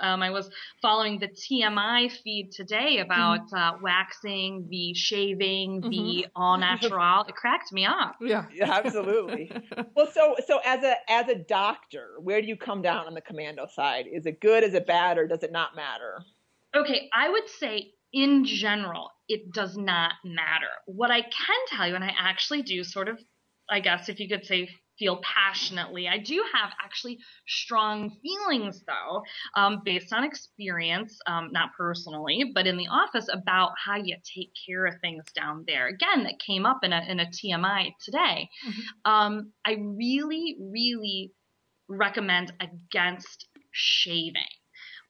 Um, 0.01 0.21
I 0.21 0.29
was 0.29 0.49
following 0.81 1.19
the 1.19 1.27
TMI 1.27 2.11
feed 2.23 2.51
today 2.51 2.99
about 2.99 3.51
uh, 3.51 3.73
waxing, 3.81 4.67
the 4.69 4.93
shaving, 4.93 5.81
the 5.81 6.27
all 6.35 6.57
natural. 6.57 7.25
It 7.27 7.35
cracked 7.35 7.73
me 7.73 7.85
up. 7.85 8.15
Yeah. 8.21 8.45
Yeah, 8.53 8.71
absolutely. 8.71 9.51
well, 9.95 10.07
so 10.13 10.35
so 10.45 10.59
as 10.63 10.83
a 10.83 10.95
as 11.09 11.27
a 11.27 11.35
doctor, 11.35 12.11
where 12.21 12.39
do 12.41 12.47
you 12.47 12.55
come 12.55 12.81
down 12.83 13.07
on 13.07 13.15
the 13.15 13.21
commando 13.21 13.65
side? 13.73 14.05
Is 14.11 14.27
it 14.27 14.39
good? 14.39 14.63
Is 14.63 14.75
it 14.75 14.85
bad? 14.85 15.17
Or 15.17 15.25
does 15.25 15.41
it 15.41 15.51
not 15.51 15.75
matter? 15.75 16.21
Okay, 16.75 17.09
I 17.11 17.29
would 17.29 17.49
say 17.49 17.93
in 18.13 18.45
general, 18.45 19.09
it 19.29 19.53
does 19.53 19.77
not 19.77 20.13
matter. 20.25 20.67
What 20.87 21.11
I 21.11 21.21
can 21.21 21.59
tell 21.67 21.87
you, 21.87 21.95
and 21.95 22.03
I 22.03 22.13
actually 22.17 22.63
do 22.63 22.83
sort 22.83 23.07
of, 23.07 23.19
I 23.69 23.79
guess 23.79 24.09
if 24.09 24.19
you 24.19 24.27
could 24.27 24.45
say, 24.45 24.69
feel 24.97 25.21
passionately, 25.23 26.09
I 26.09 26.17
do 26.17 26.43
have 26.53 26.71
actually 26.83 27.19
strong 27.47 28.17
feelings 28.21 28.83
though, 28.85 29.21
um, 29.55 29.81
based 29.85 30.11
on 30.11 30.25
experience, 30.25 31.17
um, 31.25 31.51
not 31.53 31.69
personally, 31.77 32.51
but 32.53 32.67
in 32.67 32.75
the 32.75 32.87
office 32.87 33.29
about 33.31 33.71
how 33.83 33.95
you 33.95 34.17
take 34.35 34.51
care 34.67 34.85
of 34.85 34.95
things 34.99 35.23
down 35.33 35.63
there. 35.67 35.87
Again, 35.87 36.23
that 36.23 36.39
came 36.45 36.65
up 36.65 36.79
in 36.83 36.91
a, 36.91 37.01
in 37.07 37.21
a 37.21 37.27
TMI 37.27 37.93
today. 38.03 38.49
Um, 39.05 39.53
I 39.65 39.77
really, 39.79 40.57
really 40.59 41.31
recommend 41.87 42.51
against 42.59 43.47
shaving. 43.71 44.41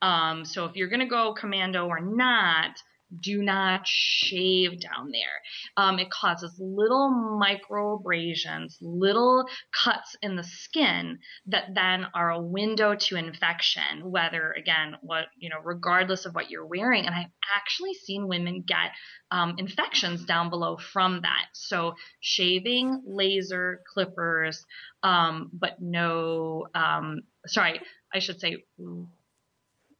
Um, 0.02 0.46
so 0.46 0.66
if 0.66 0.76
you're 0.76 0.88
going 0.90 1.00
to 1.00 1.08
go 1.08 1.34
commando 1.34 1.88
or 1.88 2.00
not, 2.00 2.78
do 3.20 3.42
not 3.42 3.82
shave 3.86 4.80
down 4.80 5.12
there. 5.12 5.42
Um, 5.78 6.00
it 6.00 6.10
causes 6.10 6.54
little 6.60 7.10
micro 7.10 7.96
abrasions, 7.96 8.78
little 8.82 9.46
cuts 9.72 10.16
in 10.22 10.36
the 10.36 10.44
skin 10.44 11.20
that 11.48 11.74
then 11.74 12.08
are 12.14 12.32
a 12.32 12.42
window 12.42 12.96
to 12.96 13.16
infection, 13.16 14.12
whether, 14.12 14.54
again, 14.58 14.96
what, 15.02 15.26
you 15.38 15.50
know, 15.50 15.60
regardless 15.64 16.26
of 16.26 16.36
what 16.36 16.50
you're 16.50 16.66
wearing. 16.66 17.06
And 17.06 17.16
I've 17.16 17.32
actually 17.56 17.94
seen 17.94 18.28
women 18.28 18.64
get 18.68 18.92
um, 19.32 19.56
infections 19.58 20.26
down 20.26 20.50
below 20.50 20.78
from 20.78 21.22
that. 21.22 21.46
So 21.54 21.96
shaving, 22.20 23.04
laser, 23.06 23.82
clippers, 23.92 24.66
um, 25.04 25.50
but 25.54 25.82
no, 25.82 26.68
um, 26.76 27.22
sorry, 27.48 27.82
I 28.14 28.20
should 28.20 28.40
say 28.40 28.64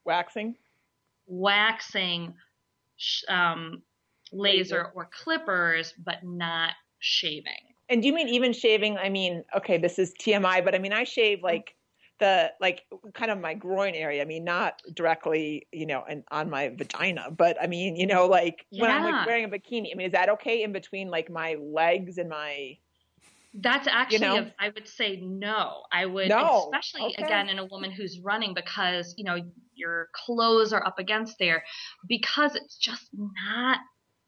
Waxing? 0.06 0.56
waxing, 1.28 2.34
um, 3.28 3.82
laser 4.32 4.92
or 4.94 5.10
clippers, 5.12 5.94
but 6.04 6.24
not 6.24 6.72
shaving. 7.00 7.54
And 7.90 8.02
do 8.02 8.08
you 8.08 8.14
mean 8.14 8.30
even 8.30 8.54
shaving? 8.54 8.98
I 8.98 9.10
mean, 9.10 9.44
okay, 9.56 9.78
this 9.78 9.98
is 9.98 10.14
TMI, 10.22 10.64
but 10.64 10.76
I 10.76 10.80
mean, 10.80 10.94
I 10.94 11.04
shave 11.04 11.42
like 11.42 11.76
the 12.20 12.52
like 12.62 12.84
kind 13.14 13.32
of 13.32 13.40
my 13.40 13.56
groin 13.56 13.96
area. 13.96 14.22
I 14.22 14.26
mean, 14.26 14.44
not 14.44 14.82
directly, 14.94 15.68
you 15.72 15.86
know, 15.86 16.04
and 16.08 16.24
on 16.30 16.50
my 16.50 16.70
vagina, 16.70 17.32
but 17.32 17.58
I 17.62 17.68
mean, 17.68 17.96
you 17.96 18.06
know, 18.06 18.28
like 18.28 18.66
when 18.72 18.92
I'm 18.92 19.04
like 19.04 19.26
wearing 19.26 19.46
a 19.46 19.50
bikini. 19.50 19.92
I 19.92 19.96
mean, 19.96 20.08
is 20.08 20.14
that 20.14 20.30
okay 20.30 20.62
in 20.64 20.72
between 20.72 21.10
like 21.10 21.32
my 21.32 21.56
legs 21.60 22.18
and 22.18 22.30
my 22.30 22.78
That's 23.62 23.88
actually, 23.88 24.20
know? 24.20 24.38
a, 24.38 24.54
I 24.60 24.70
would 24.70 24.88
say 24.88 25.20
no. 25.22 25.84
I 25.92 26.06
would, 26.06 26.30
No. 26.30 26.70
especially 26.72 27.14
Okay. 27.14 27.24
again 27.24 27.50
in 27.50 27.60
a 27.60 27.66
woman 27.66 27.92
who's 27.92 28.20
running 28.20 28.54
because, 28.54 29.14
you 29.18 29.24
know, 29.24 29.38
your 29.74 30.10
clothes 30.14 30.74
are 30.74 30.86
up 30.86 31.00
against 31.00 31.38
there 31.40 31.64
because 32.08 32.56
it's 32.56 32.78
just 32.78 33.10
not 33.14 33.80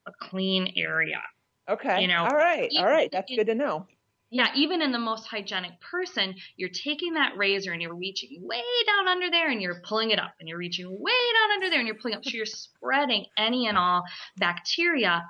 a 0.08 0.12
clean 0.20 0.74
area. 0.76 1.22
Okay. 1.70 2.02
You 2.02 2.08
know, 2.08 2.26
all 2.26 2.36
right. 2.36 2.70
All 2.78 2.86
right. 2.86 3.10
That's 3.12 3.32
good 3.34 3.48
to 3.48 3.56
know. 3.56 3.88
Yeah, 4.34 4.48
even 4.56 4.82
in 4.82 4.94
the 4.94 5.00
most 5.00 5.28
hygienic 5.28 5.74
person, 5.82 6.36
you're 6.56 6.70
taking 6.70 7.16
that 7.16 7.36
razor 7.36 7.74
and 7.74 7.82
you're 7.82 7.96
reaching 7.96 8.40
way 8.42 8.62
down 8.88 9.10
under 9.10 9.30
there 9.30 9.50
and 9.50 9.62
you're 9.62 9.82
pulling 9.86 10.12
it 10.12 10.20
up 10.20 10.34
and 10.40 10.48
you're 10.48 10.58
reaching 10.58 10.88
way 10.88 11.12
down 11.12 11.52
under 11.56 11.70
there 11.70 11.80
and 11.80 11.88
you're 11.88 11.98
pulling 11.98 12.16
up. 12.16 12.24
So 12.24 12.32
you're 12.32 12.46
spreading 12.46 13.26
any 13.38 13.68
and 13.68 13.78
all 13.78 14.04
bacteria 14.38 15.22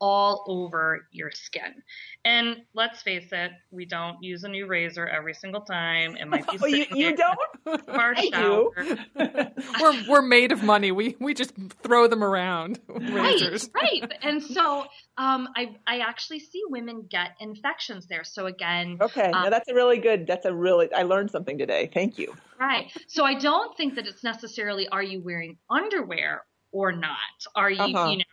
all 0.00 0.44
over 0.46 1.06
your 1.10 1.30
skin. 1.32 1.82
And 2.24 2.58
let's 2.74 3.02
face 3.02 3.28
it, 3.32 3.50
we 3.70 3.84
don't 3.84 4.16
use 4.22 4.44
a 4.44 4.48
new 4.48 4.66
razor 4.66 5.06
every 5.06 5.34
single 5.34 5.62
time. 5.62 6.16
It 6.16 6.26
might 6.26 6.48
be 6.50 6.58
Oh, 6.62 6.66
you, 6.66 6.86
you 6.92 7.16
don't? 7.16 7.38
our 7.88 8.14
I 8.16 8.22
do. 8.22 8.30
shower. 8.30 9.52
we're 9.80 10.08
we're 10.08 10.22
made 10.22 10.52
of 10.52 10.62
money. 10.62 10.92
We 10.92 11.16
we 11.20 11.34
just 11.34 11.52
throw 11.82 12.06
them 12.06 12.22
around. 12.22 12.78
Razors. 12.88 13.68
Right, 13.74 14.00
right. 14.02 14.12
And 14.22 14.42
so 14.42 14.86
um, 15.16 15.48
I, 15.56 15.76
I 15.86 15.98
actually 15.98 16.40
see 16.40 16.62
women 16.68 17.06
get 17.10 17.30
infections 17.40 18.06
there. 18.06 18.24
So 18.24 18.46
again, 18.46 18.98
Okay. 19.00 19.30
Um, 19.30 19.44
no, 19.44 19.50
that's 19.50 19.68
a 19.68 19.74
really 19.74 19.98
good. 19.98 20.26
That's 20.26 20.46
a 20.46 20.54
really. 20.54 20.92
I 20.92 21.02
learned 21.02 21.30
something 21.30 21.58
today. 21.58 21.90
Thank 21.92 22.18
you. 22.18 22.34
Right. 22.60 22.86
So 23.08 23.24
I 23.24 23.34
don't 23.34 23.76
think 23.76 23.94
that 23.96 24.06
it's 24.06 24.22
necessarily 24.24 24.88
are 24.88 25.02
you 25.02 25.20
wearing 25.22 25.56
underwear 25.70 26.42
or 26.72 26.92
not? 26.92 27.16
Are 27.54 27.70
you, 27.70 27.80
Uh-huh. 27.80 28.10
you 28.10 28.18
know, 28.18 28.24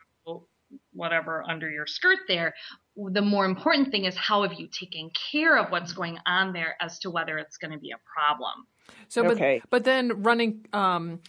whatever 0.96 1.44
under 1.48 1.70
your 1.70 1.86
skirt 1.88 2.20
there? 2.28 2.54
The 2.96 3.22
more 3.22 3.46
important 3.46 3.92
thing 3.92 4.06
is 4.06 4.16
how 4.16 4.44
have 4.44 4.54
you 4.54 4.68
taken 4.68 5.12
care 5.32 5.58
of 5.58 5.72
what's 5.72 5.94
going 5.94 6.18
on 6.26 6.54
there 6.54 6.76
as 6.82 7.00
to 7.00 7.12
whether 7.12 7.38
it's 7.38 7.58
going 7.58 7.72
to 7.72 7.80
be 7.80 7.92
a 7.92 8.00
problem. 8.14 8.68
So, 9.08 9.24
but 9.24 9.34
Okay. 9.34 9.62
but 9.70 9.84
then 9.84 10.24
running 10.24 10.66
um, 10.74 11.20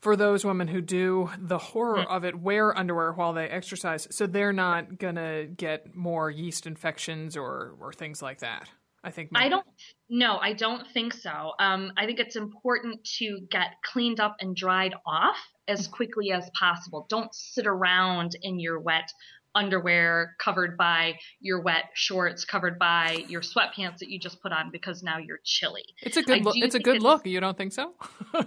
for 0.00 0.16
those 0.16 0.44
women 0.44 0.68
who 0.68 0.80
do 0.80 1.30
the 1.38 1.58
horror 1.58 2.04
Mm. 2.04 2.16
of 2.16 2.24
it, 2.24 2.38
wear 2.40 2.76
underwear 2.76 3.12
while 3.12 3.32
they 3.32 3.46
exercise, 3.48 4.08
so 4.10 4.26
they're 4.26 4.52
not 4.52 4.98
gonna 4.98 5.46
get 5.46 5.94
more 5.94 6.30
yeast 6.30 6.66
infections 6.66 7.36
or 7.36 7.74
or 7.80 7.92
things 7.92 8.20
like 8.22 8.40
that. 8.40 8.68
I 9.04 9.10
think. 9.10 9.30
I 9.34 9.48
don't 9.48 9.66
no, 10.08 10.38
I 10.38 10.52
don't 10.52 10.86
think 10.92 11.14
so. 11.14 11.52
Um, 11.58 11.92
I 11.96 12.06
think 12.06 12.20
it's 12.20 12.36
important 12.36 13.02
to 13.18 13.40
get 13.50 13.68
cleaned 13.84 14.20
up 14.20 14.36
and 14.40 14.54
dried 14.54 14.94
off 15.06 15.36
as 15.68 15.86
quickly 15.86 16.32
as 16.32 16.50
possible. 16.58 17.06
Don't 17.08 17.34
sit 17.34 17.66
around 17.66 18.36
in 18.42 18.58
your 18.58 18.80
wet 18.80 19.12
underwear 19.54 20.34
covered 20.38 20.76
by 20.76 21.14
your 21.40 21.60
wet 21.60 21.84
shorts 21.94 22.44
covered 22.44 22.78
by 22.78 23.24
your 23.28 23.42
sweatpants 23.42 23.98
that 23.98 24.08
you 24.08 24.18
just 24.18 24.40
put 24.42 24.52
on 24.52 24.70
because 24.70 25.02
now 25.02 25.18
you're 25.18 25.40
chilly. 25.44 25.84
It's 26.02 26.16
a 26.16 26.22
good 26.22 26.44
look. 26.44 26.56
It's 26.56 26.74
a 26.74 26.80
good 26.80 26.96
it's- 26.96 27.02
look. 27.02 27.26
You 27.26 27.40
don't 27.40 27.56
think 27.56 27.72
so? 27.72 27.94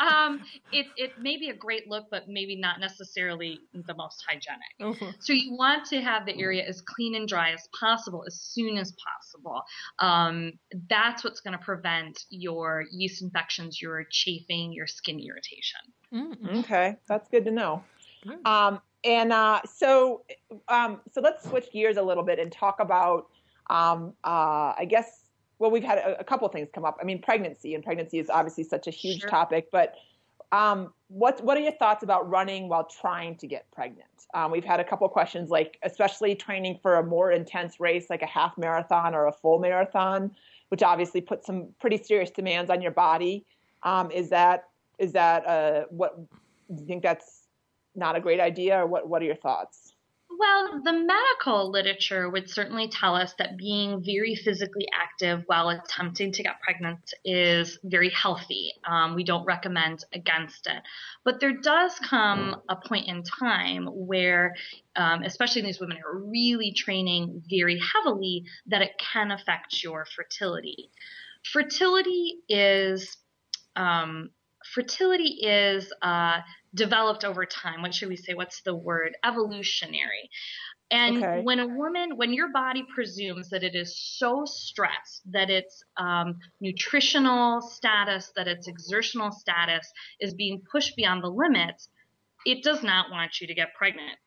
Um, 0.00 0.42
it 0.72 0.86
it 0.96 1.12
may 1.20 1.36
be 1.36 1.50
a 1.50 1.54
great 1.54 1.88
look, 1.88 2.06
but 2.10 2.28
maybe 2.28 2.56
not 2.56 2.80
necessarily 2.80 3.60
the 3.72 3.94
most 3.94 4.24
hygienic. 4.28 5.14
So 5.20 5.32
you 5.32 5.54
want 5.56 5.86
to 5.86 6.00
have 6.00 6.26
the 6.26 6.36
area 6.36 6.64
as 6.66 6.80
clean 6.80 7.14
and 7.14 7.28
dry 7.28 7.52
as 7.52 7.68
possible 7.78 8.24
as 8.26 8.40
soon 8.40 8.78
as 8.78 8.92
possible. 8.92 9.62
Um, 10.00 10.52
that's 10.90 11.22
what's 11.22 11.40
going 11.40 11.56
to 11.56 11.64
prevent 11.64 12.24
your 12.30 12.84
yeast 12.90 13.22
infections, 13.22 13.80
your 13.80 14.04
chafing, 14.10 14.72
your 14.72 14.88
skin 14.88 15.20
irritation. 15.20 15.80
Mm. 16.12 16.60
Okay, 16.60 16.96
that's 17.08 17.28
good 17.28 17.44
to 17.44 17.50
know. 17.50 17.82
Um, 18.44 18.80
and 19.04 19.32
uh, 19.32 19.60
so, 19.64 20.24
um, 20.68 21.00
so 21.10 21.20
let's 21.20 21.48
switch 21.48 21.72
gears 21.72 21.96
a 21.96 22.02
little 22.02 22.22
bit 22.22 22.38
and 22.38 22.52
talk 22.52 22.78
about, 22.80 23.28
um, 23.70 24.12
uh, 24.24 24.74
I 24.78 24.86
guess. 24.88 25.20
Well, 25.58 25.70
we've 25.70 25.84
had 25.84 25.98
a, 25.98 26.20
a 26.20 26.24
couple 26.24 26.48
things 26.48 26.68
come 26.74 26.84
up. 26.84 26.98
I 27.00 27.04
mean, 27.04 27.20
pregnancy 27.20 27.74
and 27.74 27.84
pregnancy 27.84 28.18
is 28.18 28.28
obviously 28.30 28.64
such 28.64 28.86
a 28.86 28.90
huge 28.90 29.20
Sure. 29.20 29.30
topic. 29.30 29.68
But 29.70 29.94
um, 30.50 30.92
what 31.08 31.42
what 31.42 31.56
are 31.56 31.60
your 31.60 31.72
thoughts 31.72 32.02
about 32.02 32.28
running 32.28 32.68
while 32.68 32.84
trying 32.84 33.36
to 33.36 33.46
get 33.46 33.70
pregnant? 33.70 34.08
Um, 34.34 34.50
we've 34.50 34.64
had 34.64 34.80
a 34.80 34.84
couple 34.84 35.08
questions, 35.08 35.50
like 35.50 35.78
especially 35.82 36.34
training 36.34 36.78
for 36.82 36.96
a 36.96 37.02
more 37.04 37.32
intense 37.32 37.80
race, 37.80 38.10
like 38.10 38.22
a 38.22 38.26
half 38.26 38.56
marathon 38.58 39.14
or 39.14 39.26
a 39.26 39.32
full 39.32 39.58
marathon, 39.58 40.30
which 40.68 40.82
obviously 40.82 41.20
puts 41.20 41.46
some 41.46 41.68
pretty 41.80 42.02
serious 42.02 42.30
demands 42.30 42.70
on 42.70 42.82
your 42.82 42.92
body. 42.92 43.44
Um, 43.82 44.10
is 44.10 44.30
that 44.30 44.68
is 45.02 45.12
that 45.12 45.46
uh, 45.46 45.84
what 45.90 46.16
do 46.16 46.80
you 46.80 46.86
think 46.86 47.02
that's 47.02 47.48
not 47.94 48.16
a 48.16 48.20
great 48.20 48.40
idea, 48.40 48.78
or 48.78 48.86
what 48.86 49.08
what 49.08 49.20
are 49.20 49.26
your 49.26 49.36
thoughts? 49.36 49.92
Well, 50.38 50.80
the 50.82 50.92
medical 50.92 51.70
literature 51.70 52.28
would 52.28 52.48
certainly 52.48 52.88
tell 52.88 53.14
us 53.14 53.34
that 53.38 53.58
being 53.58 54.02
very 54.02 54.34
physically 54.34 54.86
active 54.92 55.42
while 55.46 55.68
attempting 55.68 56.32
to 56.32 56.42
get 56.42 56.60
pregnant 56.60 57.12
is 57.24 57.78
very 57.84 58.08
healthy. 58.10 58.72
Um, 58.84 59.14
we 59.14 59.24
don't 59.24 59.44
recommend 59.44 60.04
against 60.12 60.66
it. 60.66 60.82
But 61.24 61.38
there 61.38 61.52
does 61.52 61.98
come 61.98 62.56
a 62.68 62.76
point 62.76 63.08
in 63.08 63.22
time 63.22 63.86
where, 63.86 64.54
um, 64.96 65.22
especially 65.22 65.62
these 65.62 65.80
women 65.80 65.98
who 65.98 66.08
are 66.08 66.24
really 66.24 66.72
training 66.72 67.42
very 67.48 67.78
heavily, 67.78 68.44
that 68.66 68.82
it 68.82 68.92
can 68.98 69.30
affect 69.30 69.82
your 69.84 70.06
fertility. 70.16 70.90
Fertility 71.52 72.38
is 72.48 73.16
um, 73.76 74.30
fertility 74.74 75.38
is 75.42 75.92
uh, 76.02 76.40
developed 76.74 77.24
over 77.24 77.44
time. 77.44 77.82
What 77.82 77.94
should 77.94 78.08
we 78.08 78.16
say? 78.16 78.34
What's 78.34 78.62
the 78.62 78.74
word? 78.74 79.16
Evolutionary. 79.24 80.30
And 80.90 81.24
Okay. 81.24 81.40
when 81.42 81.58
a 81.58 81.66
woman, 81.66 82.16
when 82.16 82.34
your 82.34 82.52
body 82.52 82.84
presumes 82.94 83.48
that 83.48 83.62
it 83.62 83.74
is 83.74 83.98
so 84.18 84.42
stressed, 84.44 85.22
that 85.32 85.48
its 85.48 85.82
um, 85.96 86.38
nutritional 86.60 87.62
status, 87.62 88.30
that 88.36 88.46
its 88.46 88.68
exertional 88.68 89.32
status 89.32 89.90
is 90.20 90.34
being 90.34 90.62
pushed 90.70 90.94
beyond 90.94 91.24
the 91.24 91.30
limits, 91.30 91.88
it 92.44 92.62
does 92.62 92.82
not 92.82 93.10
want 93.10 93.40
you 93.40 93.46
to 93.46 93.54
get 93.54 93.74
pregnant. 93.74 94.18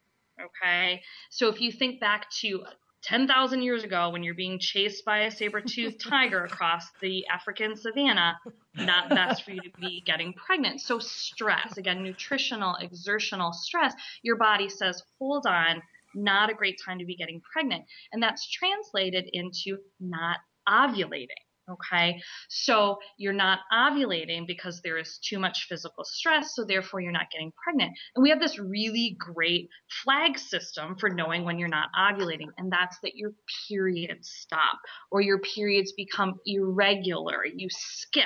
Okay? 0.42 1.02
So 1.30 1.50
if 1.50 1.62
you 1.62 1.72
think 1.72 2.00
back 2.00 2.30
to 2.42 2.64
10,000 3.06 3.62
years 3.62 3.84
ago 3.84 4.10
when 4.10 4.24
you're 4.24 4.34
being 4.34 4.60
chased 4.60 5.06
by 5.06 5.20
a 5.20 5.32
saber-toothed 5.32 6.00
tiger 6.10 6.44
across 6.44 6.84
the 7.02 7.26
African 7.28 7.76
savannah, 7.76 8.38
not 8.76 9.10
best 9.10 9.44
for 9.44 9.52
you 9.52 9.62
to 9.62 9.80
be 9.80 10.02
getting 10.06 10.34
pregnant. 10.34 10.82
So 10.82 11.00
stress, 11.00 11.78
again, 11.78 12.04
nutritional, 12.04 12.76
exertional 12.82 13.54
stress, 13.54 13.94
your 14.24 14.38
body 14.38 14.70
says, 14.70 15.04
hold 15.20 15.46
on, 15.46 15.82
not 16.16 16.50
a 16.50 16.56
great 16.56 16.80
time 16.84 17.00
to 17.00 17.06
be 17.06 17.16
getting 17.16 17.42
pregnant. 17.42 17.86
And 18.12 18.24
that's 18.24 18.50
translated 18.50 19.30
into 19.32 19.78
not 20.00 20.38
ovulating. 20.68 21.45
Okay. 21.70 22.22
So 22.48 23.00
you're 23.18 23.34
not 23.34 23.60
ovulating 23.74 24.46
because 24.46 24.82
there 24.84 24.98
is 24.98 25.18
too 25.18 25.40
much 25.40 25.66
physical 25.68 26.04
stress. 26.04 26.54
So 26.54 26.64
therefore 26.64 27.02
you're 27.02 27.12
not 27.12 27.32
getting 27.32 27.52
pregnant. 27.64 27.92
And 28.16 28.22
we 28.22 28.30
have 28.30 28.40
this 28.40 28.60
really 28.60 29.18
great 29.20 29.70
flag 30.04 30.38
system 30.38 30.96
for 31.00 31.10
knowing 31.10 31.44
when 31.44 31.58
you're 31.58 31.68
not 31.68 31.90
ovulating. 31.98 32.50
And 32.58 32.72
that's 32.72 33.00
that 33.02 33.16
your 33.16 33.32
periods 33.68 34.30
stop 34.30 34.78
or 35.10 35.22
your 35.22 35.40
periods 35.40 35.92
become 35.94 36.36
irregular. 36.46 37.46
You 37.46 37.68
skip. 37.72 38.26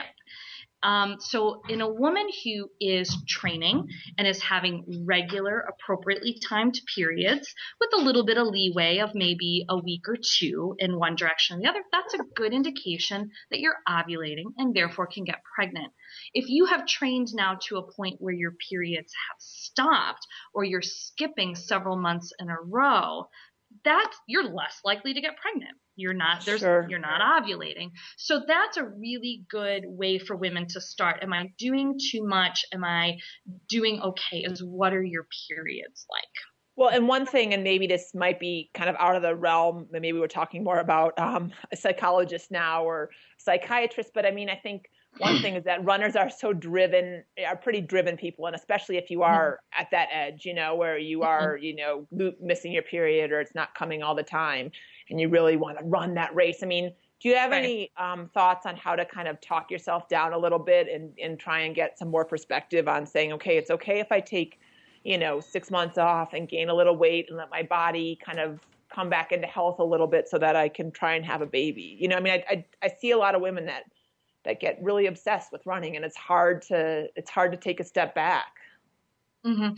Um, 0.81 1.17
so, 1.19 1.61
in 1.67 1.81
a 1.81 1.91
woman 1.91 2.27
who 2.43 2.69
is 2.79 3.15
training 3.27 3.87
and 4.17 4.27
is 4.27 4.41
having 4.41 5.03
regular, 5.05 5.59
appropriately 5.59 6.39
timed 6.47 6.79
periods 6.95 7.53
with 7.79 7.89
a 7.93 8.01
little 8.01 8.25
bit 8.25 8.37
of 8.37 8.47
leeway 8.47 8.99
of 8.99 9.13
maybe 9.13 9.65
a 9.67 9.77
week 9.77 10.07
or 10.07 10.15
two 10.39 10.75
in 10.79 10.97
one 10.97 11.15
direction 11.15 11.57
or 11.57 11.61
the 11.61 11.69
other, 11.69 11.83
that's 11.91 12.13
a 12.13 12.23
good 12.35 12.53
indication 12.53 13.29
that 13.51 13.59
you're 13.59 13.77
ovulating 13.87 14.53
and 14.57 14.73
therefore 14.73 15.07
can 15.07 15.25
get 15.25 15.43
pregnant. 15.55 15.91
If 16.33 16.47
you 16.47 16.65
have 16.65 16.87
trained 16.87 17.27
now 17.33 17.57
to 17.67 17.77
a 17.77 17.91
point 17.91 18.17
where 18.19 18.33
your 18.33 18.53
periods 18.69 19.13
have 19.29 19.37
stopped 19.39 20.25
or 20.53 20.63
you're 20.63 20.81
skipping 20.81 21.55
several 21.55 21.97
months 21.97 22.31
in 22.39 22.49
a 22.49 22.55
row, 22.61 23.27
that 23.83 24.11
you're 24.27 24.43
less 24.43 24.79
likely 24.83 25.13
to 25.13 25.21
get 25.21 25.37
pregnant. 25.37 25.77
You're 25.99 26.13
not 26.13 26.45
there's 26.45 26.61
Sure. 26.61 26.85
you're 26.89 26.99
not 26.99 27.21
ovulating. 27.21 27.91
So 28.17 28.41
that's 28.47 28.77
a 28.77 28.85
really 28.85 29.43
good 29.49 29.83
way 29.85 30.17
for 30.17 30.35
women 30.35 30.65
to 30.69 30.81
start. 30.81 31.21
Am 31.21 31.33
I 31.33 31.51
doing 31.57 31.99
too 32.11 32.25
much? 32.25 32.65
Am 32.73 32.83
I 32.83 33.17
doing 33.67 34.01
okay? 34.01 34.39
Is 34.39 34.63
what 34.63 34.93
are 34.93 35.03
your 35.03 35.27
periods 35.49 36.05
like? 36.09 36.23
Well, 36.75 36.89
and 36.89 37.09
one 37.09 37.25
thing, 37.25 37.53
and 37.53 37.61
maybe 37.61 37.87
this 37.87 38.11
might 38.15 38.39
be 38.39 38.69
kind 38.73 38.89
of 38.89 38.95
out 38.99 39.17
of 39.17 39.21
the 39.21 39.35
realm, 39.35 39.87
and 39.91 40.01
maybe 40.01 40.17
we're 40.17 40.27
talking 40.27 40.63
more 40.63 40.79
about 40.79 41.11
um, 41.19 41.51
a 41.73 41.75
psychologist 41.75 42.51
now 42.51 42.85
or 42.85 43.09
psychiatrist, 43.37 44.11
but 44.13 44.25
I 44.25 44.31
mean, 44.31 44.49
I 44.49 44.55
think 44.55 44.85
one 45.17 45.41
thing 45.41 45.55
is 45.55 45.65
that 45.65 45.83
runners 45.83 46.15
are 46.15 46.29
so 46.29 46.53
driven, 46.53 47.23
are 47.45 47.57
pretty 47.57 47.81
driven 47.81 48.15
people, 48.15 48.45
and 48.45 48.55
especially 48.55 48.95
if 48.95 49.09
you 49.09 49.23
are 49.23 49.59
at 49.77 49.87
that 49.91 50.07
edge, 50.13 50.45
you 50.45 50.53
know, 50.53 50.75
where 50.75 50.97
you 50.97 51.23
are, 51.23 51.57
you 51.57 51.75
know, 51.75 52.07
missing 52.39 52.71
your 52.71 52.83
period 52.83 53.31
or 53.31 53.41
it's 53.41 53.55
not 53.55 53.75
coming 53.75 54.01
all 54.03 54.15
the 54.15 54.23
time, 54.23 54.71
and 55.09 55.19
you 55.19 55.29
really 55.29 55.57
want 55.57 55.77
to 55.77 55.83
run 55.85 56.13
that 56.15 56.33
race. 56.35 56.63
I 56.63 56.65
mean, 56.65 56.93
do 57.19 57.29
you 57.29 57.35
have 57.35 57.51
Right. 57.51 57.63
any 57.63 57.91
um, 57.97 58.29
thoughts 58.33 58.65
on 58.65 58.77
how 58.77 58.95
to 58.95 59.05
kind 59.05 59.27
of 59.27 59.41
talk 59.41 59.69
yourself 59.71 60.07
down 60.07 60.33
a 60.33 60.37
little 60.37 60.59
bit 60.59 60.87
and, 60.87 61.11
and 61.21 61.39
try 61.39 61.59
and 61.61 61.75
get 61.75 61.99
some 61.99 62.09
more 62.09 62.25
perspective 62.25 62.87
on 62.87 63.05
saying, 63.05 63.33
okay, 63.33 63.57
it's 63.57 63.71
okay 63.71 63.99
if 63.99 64.11
I 64.11 64.19
take 64.21 64.59
you 65.03 65.17
know, 65.17 65.39
six 65.39 65.71
months 65.71 65.97
off 65.97 66.33
and 66.33 66.47
gain 66.47 66.69
a 66.69 66.73
little 66.73 66.95
weight 66.95 67.27
and 67.29 67.37
let 67.37 67.49
my 67.49 67.63
body 67.63 68.19
kind 68.23 68.39
of 68.39 68.59
come 68.93 69.09
back 69.09 69.31
into 69.31 69.47
health 69.47 69.79
a 69.79 69.83
little 69.83 70.07
bit 70.07 70.27
so 70.27 70.37
that 70.37 70.55
I 70.55 70.67
can 70.67 70.91
try 70.91 71.13
and 71.15 71.25
have 71.25 71.41
a 71.41 71.45
baby. 71.45 71.97
You 71.99 72.07
know, 72.07 72.17
I 72.17 72.19
mean, 72.19 72.33
I, 72.33 72.43
I, 72.49 72.65
I 72.83 72.89
see 72.99 73.11
a 73.11 73.17
lot 73.17 73.35
of 73.35 73.41
women 73.41 73.65
that 73.67 73.83
that 74.45 74.61
get 74.61 74.79
really 74.81 75.07
obsessed 75.07 75.51
with 75.51 75.65
running, 75.65 75.95
and 75.95 76.05
it's 76.05 76.15
hard 76.15 76.61
to 76.63 77.07
it's 77.15 77.29
hard 77.29 77.51
to 77.51 77.57
take 77.57 77.79
a 77.79 77.83
step 77.83 78.15
back. 78.15 78.47
Mm-hmm. 79.45 79.73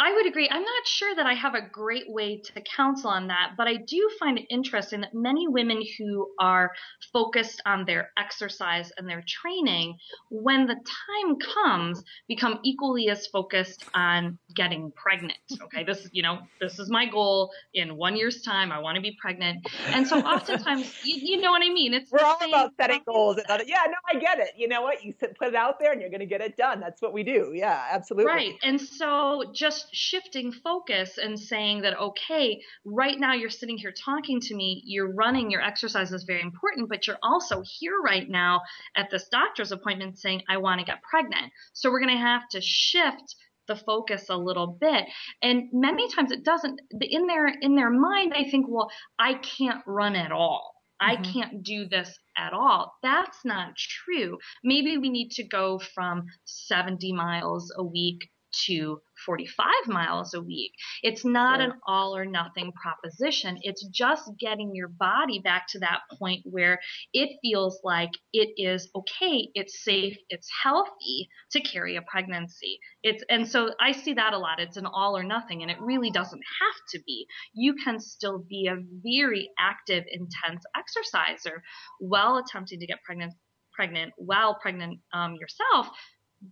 I 0.00 0.14
would 0.14 0.26
agree. 0.26 0.48
I'm 0.50 0.62
not 0.62 0.86
sure 0.86 1.14
that 1.14 1.26
I 1.26 1.34
have 1.34 1.54
a 1.54 1.60
great 1.60 2.10
way 2.10 2.38
to 2.38 2.62
counsel 2.62 3.10
on 3.10 3.26
that, 3.26 3.50
but 3.58 3.68
I 3.68 3.76
do 3.76 4.08
find 4.18 4.38
it 4.38 4.46
interesting 4.48 5.02
that 5.02 5.12
many 5.12 5.46
women 5.46 5.82
who 5.98 6.30
are 6.38 6.70
focused 7.12 7.60
on 7.66 7.84
their 7.84 8.10
exercise 8.18 8.90
and 8.96 9.06
their 9.06 9.22
training, 9.28 9.98
when 10.30 10.66
the 10.66 10.74
time 10.74 11.36
comes, 11.54 12.02
become 12.28 12.60
equally 12.64 13.10
as 13.10 13.26
focused 13.26 13.84
on 13.94 14.38
getting 14.56 14.90
pregnant. 14.96 15.36
Okay, 15.64 15.84
this 15.84 16.08
you 16.12 16.22
know 16.22 16.38
this 16.62 16.78
is 16.78 16.88
my 16.88 17.04
goal. 17.04 17.50
In 17.74 17.94
one 17.98 18.16
year's 18.16 18.40
time, 18.40 18.72
I 18.72 18.78
want 18.78 18.96
to 18.96 19.02
be 19.02 19.18
pregnant, 19.20 19.66
and 19.88 20.08
so 20.08 20.18
oftentimes 20.20 20.94
you, 21.04 21.16
you 21.16 21.40
know 21.42 21.50
what 21.50 21.62
I 21.62 21.68
mean. 21.68 21.92
It's 21.92 22.10
we're 22.10 22.24
all 22.24 22.38
about 22.42 22.72
setting 22.80 23.02
goals. 23.04 23.36
And 23.36 23.62
yeah, 23.66 23.84
no, 23.86 23.96
I 24.10 24.18
get 24.18 24.38
it. 24.38 24.52
You 24.56 24.66
know 24.66 24.80
what? 24.80 25.04
You 25.04 25.12
put 25.12 25.48
it 25.48 25.54
out 25.54 25.78
there, 25.78 25.92
and 25.92 26.00
you're 26.00 26.10
going 26.10 26.20
to 26.20 26.26
get 26.26 26.40
it 26.40 26.56
done. 26.56 26.80
That's 26.80 27.02
what 27.02 27.12
we 27.12 27.22
do. 27.22 27.52
Yeah, 27.54 27.84
absolutely. 27.90 28.32
Right, 28.32 28.54
and 28.62 28.80
so 28.80 29.44
just 29.52 29.89
shifting 29.92 30.52
focus 30.52 31.18
and 31.18 31.38
saying 31.38 31.82
that, 31.82 31.98
okay, 31.98 32.60
right 32.84 33.18
now 33.18 33.34
you're 33.34 33.50
sitting 33.50 33.78
here 33.78 33.92
talking 33.92 34.40
to 34.40 34.54
me, 34.54 34.82
you're 34.84 35.12
running, 35.12 35.50
your 35.50 35.62
exercise 35.62 36.12
is 36.12 36.24
very 36.24 36.42
important, 36.42 36.88
but 36.88 37.06
you're 37.06 37.18
also 37.22 37.62
here 37.64 37.98
right 38.04 38.28
now 38.28 38.60
at 38.96 39.10
this 39.10 39.28
doctor's 39.30 39.72
appointment 39.72 40.18
saying, 40.18 40.42
I 40.48 40.58
want 40.58 40.80
to 40.80 40.86
get 40.86 41.02
pregnant. 41.02 41.52
So 41.72 41.90
we're 41.90 42.00
going 42.00 42.16
to 42.16 42.22
have 42.22 42.48
to 42.50 42.60
shift 42.60 43.36
the 43.68 43.76
focus 43.76 44.26
a 44.28 44.36
little 44.36 44.66
bit 44.80 45.04
and 45.42 45.68
many 45.72 46.10
times 46.12 46.32
it 46.32 46.44
doesn't 46.44 46.80
in 47.02 47.28
their 47.28 47.46
in 47.46 47.76
their 47.76 47.90
mind 47.90 48.32
they 48.34 48.50
think 48.50 48.66
well 48.68 48.90
i 49.16 49.34
can't 49.34 49.80
run 49.86 50.16
at 50.16 50.32
all 50.32 50.74
I 51.00 51.16
mm-hmm. 51.16 51.32
can't 51.32 51.62
do 51.62 51.88
this 51.88 52.18
at 52.36 52.52
all. 52.52 52.92
That's 53.02 53.38
not 53.44 53.76
true. 53.76 54.38
Maybe 54.62 54.98
we 54.98 55.08
need 55.08 55.30
to 55.32 55.44
go 55.44 55.78
from 55.94 56.26
70 56.44 57.12
miles 57.12 57.72
a 57.76 57.82
week 57.82 58.28
to 58.66 59.00
45 59.24 59.66
miles 59.86 60.34
a 60.34 60.40
week. 60.40 60.72
It's 61.02 61.24
not 61.24 61.60
sure. 61.60 61.70
an 61.70 61.80
all 61.86 62.16
or 62.16 62.24
nothing 62.24 62.72
proposition. 62.72 63.58
It's 63.62 63.86
just 63.88 64.30
getting 64.38 64.74
your 64.74 64.88
body 64.88 65.40
back 65.40 65.66
to 65.70 65.78
that 65.80 66.00
point 66.18 66.42
where 66.44 66.80
it 67.12 67.38
feels 67.42 67.80
like 67.84 68.10
it 68.32 68.50
is 68.56 68.88
okay, 68.94 69.48
it's 69.54 69.84
safe, 69.84 70.16
it's 70.28 70.48
healthy 70.62 71.28
to 71.52 71.60
carry 71.60 71.96
a 71.96 72.02
pregnancy. 72.02 72.78
It's 73.02 73.24
and 73.28 73.48
so 73.48 73.70
I 73.80 73.92
see 73.92 74.14
that 74.14 74.32
a 74.32 74.38
lot. 74.38 74.60
It's 74.60 74.76
an 74.76 74.86
all 74.86 75.16
or 75.16 75.24
nothing 75.24 75.62
and 75.62 75.70
it 75.70 75.80
really 75.80 76.10
doesn't 76.10 76.42
have 76.60 76.80
to 76.92 77.00
be. 77.06 77.26
You 77.54 77.74
can 77.74 78.00
still 78.00 78.38
be 78.38 78.68
a 78.68 78.76
very 79.02 79.50
active, 79.58 80.04
intense 80.10 80.64
exerciser 80.76 81.62
while 81.98 82.36
attempting 82.36 82.80
to 82.80 82.86
get 82.86 83.02
pregnant 83.04 83.34
pregnant 83.72 84.12
while 84.16 84.58
pregnant 84.60 84.98
um, 85.12 85.36
yourself 85.36 85.88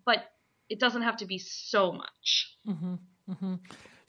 but 0.04 0.24
it 0.68 0.80
doesn't 0.80 1.02
have 1.02 1.16
to 1.18 1.26
be 1.26 1.38
so 1.38 1.92
much. 1.92 2.54
Mm-hmm, 2.66 2.94
mm-hmm. 3.30 3.54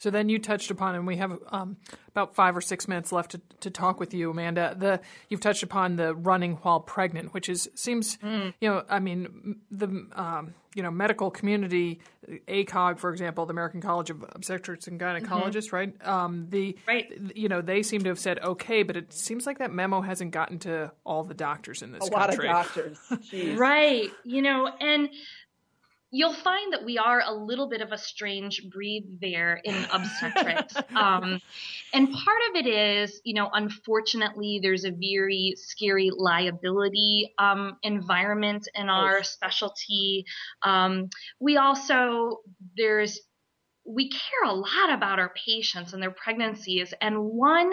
So 0.00 0.10
then 0.10 0.30
you 0.30 0.38
touched 0.38 0.70
upon, 0.70 0.94
and 0.94 1.06
we 1.06 1.18
have 1.18 1.38
um, 1.48 1.76
about 2.08 2.34
five 2.34 2.56
or 2.56 2.62
six 2.62 2.88
minutes 2.88 3.12
left 3.12 3.32
to, 3.32 3.40
to 3.60 3.70
talk 3.70 4.00
with 4.00 4.14
you, 4.14 4.30
Amanda. 4.30 4.74
The 4.76 5.00
you've 5.28 5.40
touched 5.40 5.62
upon 5.62 5.96
the 5.96 6.14
running 6.14 6.54
while 6.62 6.80
pregnant, 6.80 7.34
which 7.34 7.50
is 7.50 7.68
seems 7.74 8.16
mm. 8.16 8.54
you 8.62 8.68
know 8.70 8.82
I 8.88 8.98
mean 8.98 9.60
the 9.70 10.06
um, 10.12 10.54
you 10.74 10.82
know 10.82 10.90
medical 10.90 11.30
community, 11.30 12.00
ACOG 12.48 12.98
for 12.98 13.10
example, 13.10 13.44
the 13.44 13.52
American 13.52 13.82
College 13.82 14.08
of 14.08 14.24
Obstetrics 14.30 14.86
and 14.86 14.98
Gynecologists, 14.98 15.68
mm-hmm. 15.68 15.76
right? 15.76 16.06
Um, 16.06 16.46
the 16.48 16.78
right. 16.88 17.06
you 17.34 17.50
know 17.50 17.60
they 17.60 17.82
seem 17.82 18.02
to 18.04 18.08
have 18.08 18.18
said 18.18 18.38
okay, 18.38 18.82
but 18.82 18.96
it 18.96 19.12
seems 19.12 19.46
like 19.46 19.58
that 19.58 19.70
memo 19.70 20.00
hasn't 20.00 20.30
gotten 20.30 20.60
to 20.60 20.92
all 21.04 21.24
the 21.24 21.34
doctors 21.34 21.82
in 21.82 21.92
this 21.92 22.08
a 22.08 22.10
country. 22.10 22.48
lot 22.48 22.64
of 22.64 22.74
doctors, 22.74 22.98
right? 23.58 24.10
You 24.24 24.40
know 24.40 24.66
and 24.80 25.10
you'll 26.10 26.32
find 26.32 26.72
that 26.72 26.84
we 26.84 26.98
are 26.98 27.22
a 27.24 27.32
little 27.32 27.68
bit 27.68 27.80
of 27.80 27.92
a 27.92 27.98
strange 27.98 28.68
breed 28.70 29.18
there 29.20 29.60
in 29.64 29.74
obstetrics. 29.92 30.74
um, 30.94 31.40
and 31.92 32.12
part 32.12 32.40
of 32.50 32.56
it 32.56 32.66
is, 32.66 33.20
you 33.24 33.34
know, 33.34 33.48
unfortunately, 33.52 34.60
there's 34.62 34.84
a 34.84 34.90
very 34.90 35.54
scary 35.56 36.10
liability 36.16 37.32
um, 37.38 37.76
environment 37.82 38.68
in 38.74 38.88
our 38.88 39.22
specialty. 39.22 40.24
Um, 40.62 41.10
we 41.38 41.56
also, 41.56 42.38
there's 42.76 43.20
we 43.86 44.10
care 44.10 44.50
a 44.50 44.52
lot 44.52 44.92
about 44.92 45.18
our 45.18 45.32
patients 45.46 45.92
and 45.92 46.02
their 46.02 46.10
pregnancies. 46.10 46.92
And 47.00 47.18
one 47.18 47.72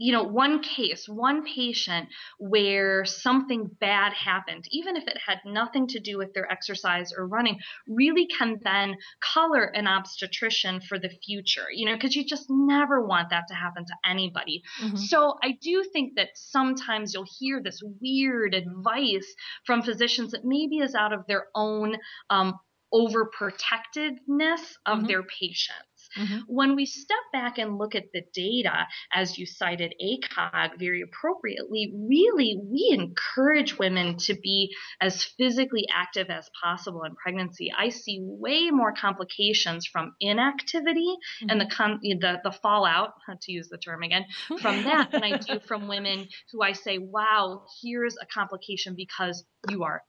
you 0.00 0.12
know, 0.12 0.22
one 0.22 0.62
case, 0.62 1.06
one 1.06 1.44
patient 1.44 2.08
where 2.38 3.04
something 3.04 3.70
bad 3.80 4.14
happened, 4.14 4.64
even 4.70 4.96
if 4.96 5.06
it 5.06 5.18
had 5.26 5.38
nothing 5.44 5.86
to 5.88 6.00
do 6.00 6.16
with 6.16 6.32
their 6.32 6.50
exercise 6.50 7.12
or 7.16 7.26
running, 7.26 7.58
really 7.86 8.26
can 8.26 8.58
then 8.62 8.96
color 9.20 9.64
an 9.64 9.86
obstetrician 9.86 10.80
for 10.80 10.98
the 10.98 11.10
future, 11.24 11.66
you 11.70 11.84
know, 11.84 11.94
because 11.94 12.16
you 12.16 12.24
just 12.24 12.46
never 12.48 13.06
want 13.06 13.28
that 13.28 13.44
to 13.48 13.54
happen 13.54 13.84
to 13.84 13.94
anybody. 14.10 14.62
Mm-hmm. 14.82 14.96
So 14.96 15.36
I 15.42 15.58
do 15.60 15.84
think 15.92 16.16
that 16.16 16.28
sometimes 16.34 17.12
you'll 17.12 17.26
hear 17.38 17.60
this 17.62 17.82
weird 18.00 18.54
advice 18.54 19.34
from 19.66 19.82
physicians 19.82 20.30
that 20.32 20.46
maybe 20.46 20.78
is 20.78 20.94
out 20.94 21.12
of 21.12 21.26
their 21.26 21.48
own 21.54 21.96
um, 22.30 22.58
overprotectiveness 22.92 24.60
of 24.86 24.98
mm-hmm. 24.98 25.06
their 25.06 25.22
patients. 25.22 25.89
Mm-hmm. 26.18 26.38
When 26.46 26.76
we 26.76 26.86
step 26.86 27.18
back 27.32 27.58
and 27.58 27.78
look 27.78 27.94
at 27.94 28.12
the 28.12 28.22
data, 28.32 28.86
as 29.12 29.38
you 29.38 29.46
cited 29.46 29.94
ACOG 30.02 30.78
very 30.78 31.02
appropriately, 31.02 31.92
really 31.94 32.60
we 32.62 32.90
encourage 32.92 33.78
women 33.78 34.16
to 34.18 34.34
be 34.34 34.74
as 35.00 35.24
physically 35.24 35.86
active 35.92 36.28
as 36.30 36.50
possible 36.62 37.04
in 37.04 37.14
pregnancy. 37.14 37.72
I 37.76 37.90
see 37.90 38.18
way 38.20 38.70
more 38.70 38.92
complications 38.92 39.86
from 39.86 40.14
inactivity 40.20 41.16
mm-hmm. 41.42 41.50
and 41.50 41.60
the, 41.60 41.66
con- 41.66 42.00
the 42.02 42.40
the 42.42 42.52
fallout, 42.52 43.14
to 43.42 43.52
use 43.52 43.68
the 43.68 43.78
term 43.78 44.02
again, 44.02 44.24
from 44.60 44.84
that 44.84 45.10
than 45.12 45.22
I 45.22 45.38
do 45.38 45.60
from 45.66 45.88
women 45.88 46.28
who 46.52 46.62
I 46.62 46.72
say, 46.72 46.98
wow, 46.98 47.64
here's 47.82 48.16
a 48.20 48.26
complication 48.26 48.94
because 48.96 49.44
you 49.68 49.84
are 49.84 50.02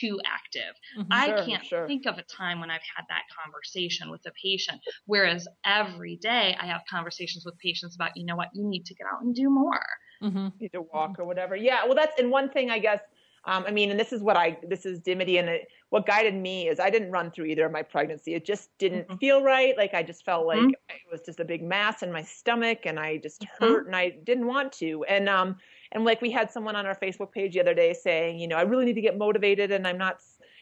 too 0.00 0.20
active. 0.26 0.74
Mm-hmm, 0.98 1.12
I 1.12 1.26
sure, 1.26 1.44
can't 1.44 1.64
sure. 1.64 1.86
think 1.86 2.06
of 2.06 2.18
a 2.18 2.22
time 2.22 2.60
when 2.60 2.70
I've 2.70 2.80
had 2.96 3.04
that 3.08 3.22
conversation 3.42 4.10
with 4.10 4.20
a 4.26 4.32
patient. 4.42 4.80
Whereas 5.06 5.46
every 5.64 6.16
day 6.16 6.56
I 6.60 6.66
have 6.66 6.82
conversations 6.90 7.44
with 7.44 7.56
patients 7.58 7.94
about, 7.94 8.16
you 8.16 8.24
know 8.24 8.36
what, 8.36 8.48
you 8.54 8.64
need 8.64 8.84
to 8.86 8.94
get 8.94 9.06
out 9.12 9.22
and 9.22 9.34
do 9.34 9.48
more. 9.48 9.84
Mm-hmm. 10.22 10.38
You 10.38 10.52
need 10.60 10.72
to 10.72 10.82
walk 10.82 11.18
or 11.18 11.24
whatever. 11.24 11.56
Yeah. 11.56 11.84
Well, 11.84 11.94
that's, 11.94 12.18
and 12.18 12.30
one 12.30 12.50
thing 12.50 12.70
I 12.70 12.78
guess, 12.78 13.00
um, 13.44 13.64
I 13.66 13.70
mean, 13.70 13.90
and 13.92 14.00
this 14.00 14.12
is 14.12 14.22
what 14.22 14.36
I, 14.36 14.58
this 14.68 14.84
is 14.84 14.98
Dimity 15.00 15.38
and 15.38 15.48
it, 15.48 15.68
what 15.90 16.04
guided 16.04 16.34
me 16.34 16.68
is 16.68 16.80
I 16.80 16.90
didn't 16.90 17.12
run 17.12 17.30
through 17.30 17.44
either 17.44 17.66
of 17.66 17.70
my 17.70 17.82
pregnancy. 17.82 18.34
It 18.34 18.44
just 18.44 18.70
didn't 18.78 19.06
mm-hmm. 19.06 19.16
feel 19.18 19.40
right. 19.42 19.76
Like 19.76 19.94
I 19.94 20.02
just 20.02 20.24
felt 20.24 20.46
like 20.46 20.58
mm-hmm. 20.58 20.70
it 20.70 21.12
was 21.12 21.20
just 21.24 21.38
a 21.38 21.44
big 21.44 21.62
mass 21.62 22.02
in 22.02 22.10
my 22.12 22.22
stomach 22.22 22.80
and 22.86 22.98
I 22.98 23.18
just 23.18 23.42
mm-hmm. 23.42 23.64
hurt 23.64 23.86
and 23.86 23.94
I 23.94 24.16
didn't 24.24 24.46
want 24.46 24.72
to. 24.74 25.04
And, 25.04 25.28
um, 25.28 25.56
and 25.92 26.04
like 26.04 26.20
we 26.20 26.30
had 26.30 26.50
someone 26.50 26.76
on 26.76 26.86
our 26.86 26.96
Facebook 26.96 27.32
page 27.32 27.54
the 27.54 27.60
other 27.60 27.74
day 27.74 27.92
saying, 27.92 28.38
you 28.38 28.48
know, 28.48 28.56
I 28.56 28.62
really 28.62 28.84
need 28.84 28.94
to 28.94 29.00
get 29.00 29.16
motivated 29.16 29.70
and 29.70 29.86
I'm 29.86 29.98
not, 29.98 30.20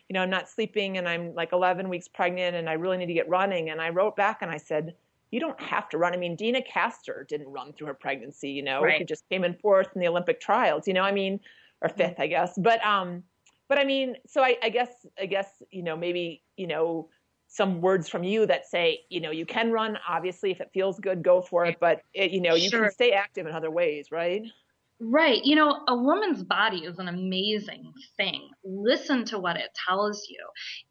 you 0.09 0.15
know, 0.15 0.21
I'm 0.21 0.31
not 0.31 0.49
sleeping 0.49 0.99
and 0.99 1.09
I'm 1.09 1.35
like 1.35 1.53
11 1.53 1.89
weeks 1.89 2.09
pregnant 2.09 2.57
and 2.57 2.69
I 2.69 2.75
really 2.75 2.99
need 2.99 3.07
to 3.07 3.15
get 3.15 3.29
running. 3.29 3.71
And 3.71 3.81
I 3.81 3.91
wrote 3.91 4.17
back 4.17 4.43
and 4.43 4.51
I 4.51 4.59
said, 4.59 4.95
you 5.31 5.41
don't 5.41 5.61
have 5.61 5.89
to 5.89 5.99
run. 5.99 6.13
I 6.13 6.17
mean, 6.17 6.37
Deena 6.37 6.61
Kastor 6.61 7.27
didn't 7.27 7.49
run 7.49 7.73
through 7.73 7.89
her 7.89 7.95
pregnancy, 7.95 8.51
you 8.51 8.63
know, 8.63 8.83
right. 8.83 8.99
she 8.99 9.05
just 9.05 9.29
came 9.29 9.45
in 9.45 9.55
fourth 9.55 9.89
in 9.95 10.01
the 10.01 10.09
Olympic 10.09 10.41
trials, 10.41 10.87
you 10.87 10.95
know, 10.95 11.03
I 11.03 11.13
mean, 11.13 11.41
or 11.81 11.89
5th 11.89 12.13
mm-hmm. 12.13 12.23
I 12.23 12.27
guess. 12.29 12.53
But, 12.57 12.85
um, 12.85 13.25
but 13.69 13.79
I 13.79 13.85
mean, 13.85 14.17
so 14.27 14.43
I, 14.43 14.57
I 14.63 14.69
guess, 14.69 14.91
I 15.19 15.27
guess, 15.27 15.49
you 15.71 15.83
know, 15.83 15.97
maybe, 15.97 16.43
you 16.57 16.67
know, 16.67 17.09
some 17.49 17.81
words 17.81 18.09
from 18.09 18.25
you 18.25 18.47
that 18.47 18.67
say, 18.67 19.01
you 19.11 19.21
know, 19.21 19.31
you 19.31 19.47
can 19.47 19.71
run. 19.71 19.97
Obviously, 20.09 20.51
if 20.51 20.61
it 20.61 20.71
feels 20.75 20.99
good, 20.99 21.23
go 21.23 21.41
for 21.41 21.65
it. 21.65 21.77
But 21.79 22.03
it, 22.13 22.33
you 22.33 22.41
know, 22.41 22.55
you 22.55 22.69
sure. 22.69 22.83
can 22.83 22.93
stay 22.93 23.13
active 23.13 23.47
in 23.47 23.55
other 23.55 23.71
ways, 23.71 24.11
right? 24.11 24.43
Right. 25.01 25.45
You 25.45 25.57
know, 25.57 25.81
a 25.89 25.97
woman's 25.97 26.43
body 26.45 26.79
is 26.79 26.99
an 26.99 27.09
amazing 27.09 27.93
thing. 28.17 28.49
Listen 28.65 29.25
to 29.27 29.39
what 29.39 29.57
it 29.57 29.71
tells 29.89 30.27
you. 30.31 30.39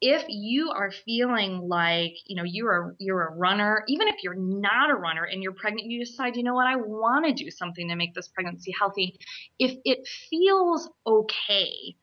If 0.01 0.25
you 0.27 0.71
are 0.71 0.91
feeling 0.91 1.67
like, 1.67 2.13
you 2.27 2.35
know, 2.35 2.43
you're 2.43 2.89
a, 2.89 2.95
you're 2.99 3.27
a 3.29 3.35
runner, 3.35 3.83
even 3.87 4.09
if 4.09 4.17
you're 4.21 4.35
not 4.35 4.91
a 4.91 4.95
runner 4.95 5.23
and 5.23 5.41
you're 5.41 5.53
pregnant, 5.53 5.89
you 5.89 6.03
decide, 6.03 6.35
you 6.35 6.43
know 6.43 6.53
what, 6.53 6.67
I 6.67 6.75
want 6.75 7.25
to 7.25 7.33
do 7.33 7.49
something 7.49 7.87
to 7.87 7.95
make 7.95 8.13
this 8.13 8.27
pregnancy 8.27 8.73
healthy. 8.77 9.17
If 9.57 9.77
it 9.85 10.07
feels 10.29 10.89
okay, 11.07 11.95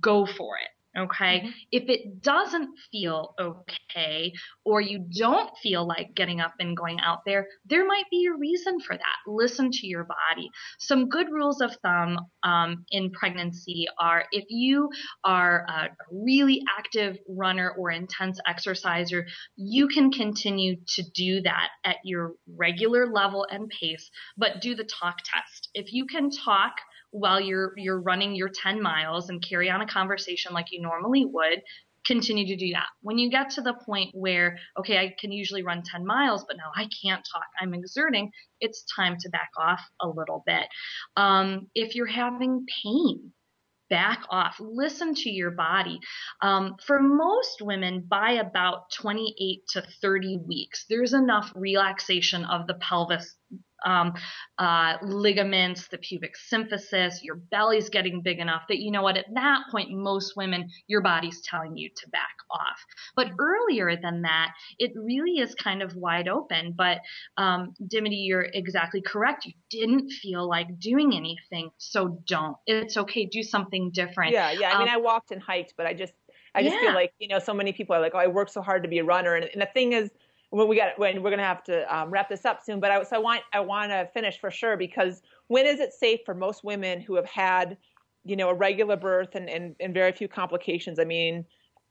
go 0.00 0.26
for 0.26 0.56
it 0.58 0.70
Okay. 0.96 1.40
Mm-hmm. 1.40 1.48
If 1.70 1.88
it 1.88 2.20
doesn't 2.20 2.68
feel 2.90 3.34
okay, 3.40 4.32
or 4.64 4.80
you 4.82 5.06
don't 5.18 5.50
feel 5.62 5.86
like 5.86 6.14
getting 6.14 6.40
up 6.40 6.52
and 6.60 6.76
going 6.76 7.00
out 7.00 7.20
there, 7.24 7.46
there 7.64 7.86
might 7.86 8.04
be 8.10 8.26
a 8.26 8.36
reason 8.36 8.78
for 8.80 8.94
that. 8.94 9.16
Listen 9.26 9.70
to 9.70 9.86
your 9.86 10.04
body. 10.04 10.50
Some 10.78 11.08
good 11.08 11.28
rules 11.30 11.62
of 11.62 11.74
thumb 11.82 12.18
um, 12.42 12.84
in 12.90 13.10
pregnancy 13.10 13.86
are 13.98 14.24
if 14.32 14.44
you 14.50 14.90
are 15.24 15.64
a 15.68 15.88
really 16.10 16.62
active 16.78 17.16
runner 17.26 17.74
or 17.78 17.90
intense 17.90 18.38
exerciser, 18.46 19.26
you 19.56 19.88
can 19.88 20.12
continue 20.12 20.76
to 20.88 21.02
do 21.14 21.40
that 21.42 21.68
at 21.84 21.96
your 22.04 22.32
regular 22.56 23.06
level 23.06 23.46
and 23.50 23.70
pace, 23.70 24.10
but 24.36 24.60
do 24.60 24.74
the 24.74 24.84
talk 24.84 25.16
test. 25.24 25.70
If 25.72 25.92
you 25.92 26.04
can 26.06 26.30
talk 26.30 26.72
while 27.12 27.40
you're 27.40 27.72
you're 27.76 28.00
running 28.00 28.34
your 28.34 28.48
10 28.48 28.82
miles 28.82 29.28
and 29.28 29.46
carry 29.46 29.70
on 29.70 29.80
a 29.80 29.86
conversation 29.86 30.52
like 30.52 30.66
you 30.72 30.80
normally 30.80 31.24
would 31.24 31.62
continue 32.04 32.44
to 32.46 32.56
do 32.56 32.72
that 32.72 32.88
when 33.02 33.16
you 33.16 33.30
get 33.30 33.50
to 33.50 33.60
the 33.60 33.74
point 33.74 34.10
where 34.12 34.58
okay 34.76 34.98
i 34.98 35.14
can 35.20 35.30
usually 35.30 35.62
run 35.62 35.82
10 35.84 36.04
miles 36.04 36.44
but 36.48 36.56
now 36.56 36.72
i 36.74 36.88
can't 37.02 37.22
talk 37.32 37.44
i'm 37.60 37.74
exerting 37.74 38.30
it's 38.60 38.84
time 38.96 39.16
to 39.20 39.28
back 39.28 39.50
off 39.56 39.80
a 40.00 40.08
little 40.08 40.42
bit 40.44 40.66
um, 41.16 41.68
if 41.74 41.94
you're 41.94 42.06
having 42.06 42.66
pain 42.82 43.32
back 43.92 44.24
off. 44.30 44.56
Listen 44.58 45.14
to 45.14 45.28
your 45.28 45.50
body. 45.50 46.00
Um, 46.40 46.76
for 46.86 46.98
most 46.98 47.60
women, 47.60 48.06
by 48.08 48.32
about 48.32 48.90
28 48.92 49.60
to 49.72 49.82
30 50.00 50.38
weeks, 50.48 50.86
there's 50.88 51.12
enough 51.12 51.52
relaxation 51.54 52.46
of 52.46 52.66
the 52.66 52.74
pelvis 52.74 53.36
um, 53.84 54.14
uh, 54.58 54.96
ligaments, 55.02 55.88
the 55.88 55.98
pubic 55.98 56.34
symphysis, 56.52 57.22
your 57.22 57.36
belly's 57.36 57.88
getting 57.88 58.22
big 58.22 58.38
enough 58.38 58.62
that 58.68 58.78
you 58.78 58.90
know 58.90 59.02
what, 59.02 59.16
at 59.16 59.26
that 59.34 59.60
point, 59.70 59.90
most 59.90 60.36
women, 60.36 60.68
your 60.86 61.00
body's 61.00 61.40
telling 61.42 61.76
you 61.76 61.90
to 61.96 62.08
back 62.10 62.36
off. 62.50 62.84
But 63.16 63.32
earlier 63.38 63.96
than 63.96 64.22
that, 64.22 64.52
it 64.78 64.92
really 64.96 65.40
is 65.40 65.54
kind 65.54 65.82
of 65.82 65.94
wide 65.96 66.28
open. 66.28 66.74
But 66.76 66.98
um, 67.36 67.74
Dimity, 67.86 68.16
you're 68.16 68.46
exactly 68.52 69.02
correct. 69.02 69.46
You 69.46 69.52
didn't 69.70 70.10
feel 70.10 70.48
like 70.48 70.78
doing 70.78 71.14
anything, 71.14 71.70
so 71.78 72.22
don't. 72.26 72.56
It's 72.66 72.96
okay. 72.96 73.26
Do 73.26 73.42
something 73.42 73.90
different. 73.92 74.32
Yeah, 74.32 74.52
yeah. 74.52 74.72
I 74.74 74.78
mean, 74.78 74.88
um, 74.88 74.94
I 74.94 74.98
walked 74.98 75.30
and 75.30 75.42
hiked, 75.42 75.74
but 75.76 75.86
I 75.86 75.94
just, 75.94 76.12
I 76.54 76.62
just 76.62 76.74
yeah. 76.74 76.80
feel 76.82 76.94
like 76.94 77.12
you 77.18 77.28
know, 77.28 77.38
so 77.38 77.54
many 77.54 77.72
people 77.72 77.96
are 77.96 78.00
like, 78.00 78.12
oh, 78.14 78.18
I 78.18 78.26
work 78.26 78.50
so 78.50 78.62
hard 78.62 78.82
to 78.82 78.88
be 78.88 78.98
a 78.98 79.04
runner, 79.04 79.34
and, 79.34 79.46
and 79.52 79.62
the 79.62 79.68
thing 79.72 79.92
is 79.92 80.10
when 80.52 80.68
we 80.68 80.76
got 80.76 80.98
when 80.98 81.22
we're 81.22 81.30
going 81.30 81.38
to 81.38 81.44
have 81.44 81.64
to 81.64 81.96
um, 81.96 82.10
wrap 82.10 82.28
this 82.28 82.44
up 82.44 82.62
soon. 82.62 82.78
But 82.78 82.90
I 82.90 83.02
so 83.04 83.16
I 83.16 83.18
want 83.18 83.40
I 83.54 83.60
want 83.60 83.90
to 83.90 84.06
finish 84.12 84.38
for 84.38 84.50
sure 84.50 84.76
because 84.76 85.22
when 85.48 85.64
is 85.66 85.80
it 85.80 85.94
safe 85.94 86.20
for 86.26 86.34
most 86.34 86.62
women 86.62 87.00
who 87.00 87.14
have 87.16 87.24
had 87.24 87.78
you 88.24 88.36
know 88.36 88.50
a 88.50 88.54
regular 88.54 88.96
birth 88.96 89.34
and 89.34 89.48
and, 89.48 89.74
and 89.80 89.94
very 89.94 90.12
few 90.12 90.28
complications? 90.28 90.98
I 90.98 91.04
mean, 91.04 91.46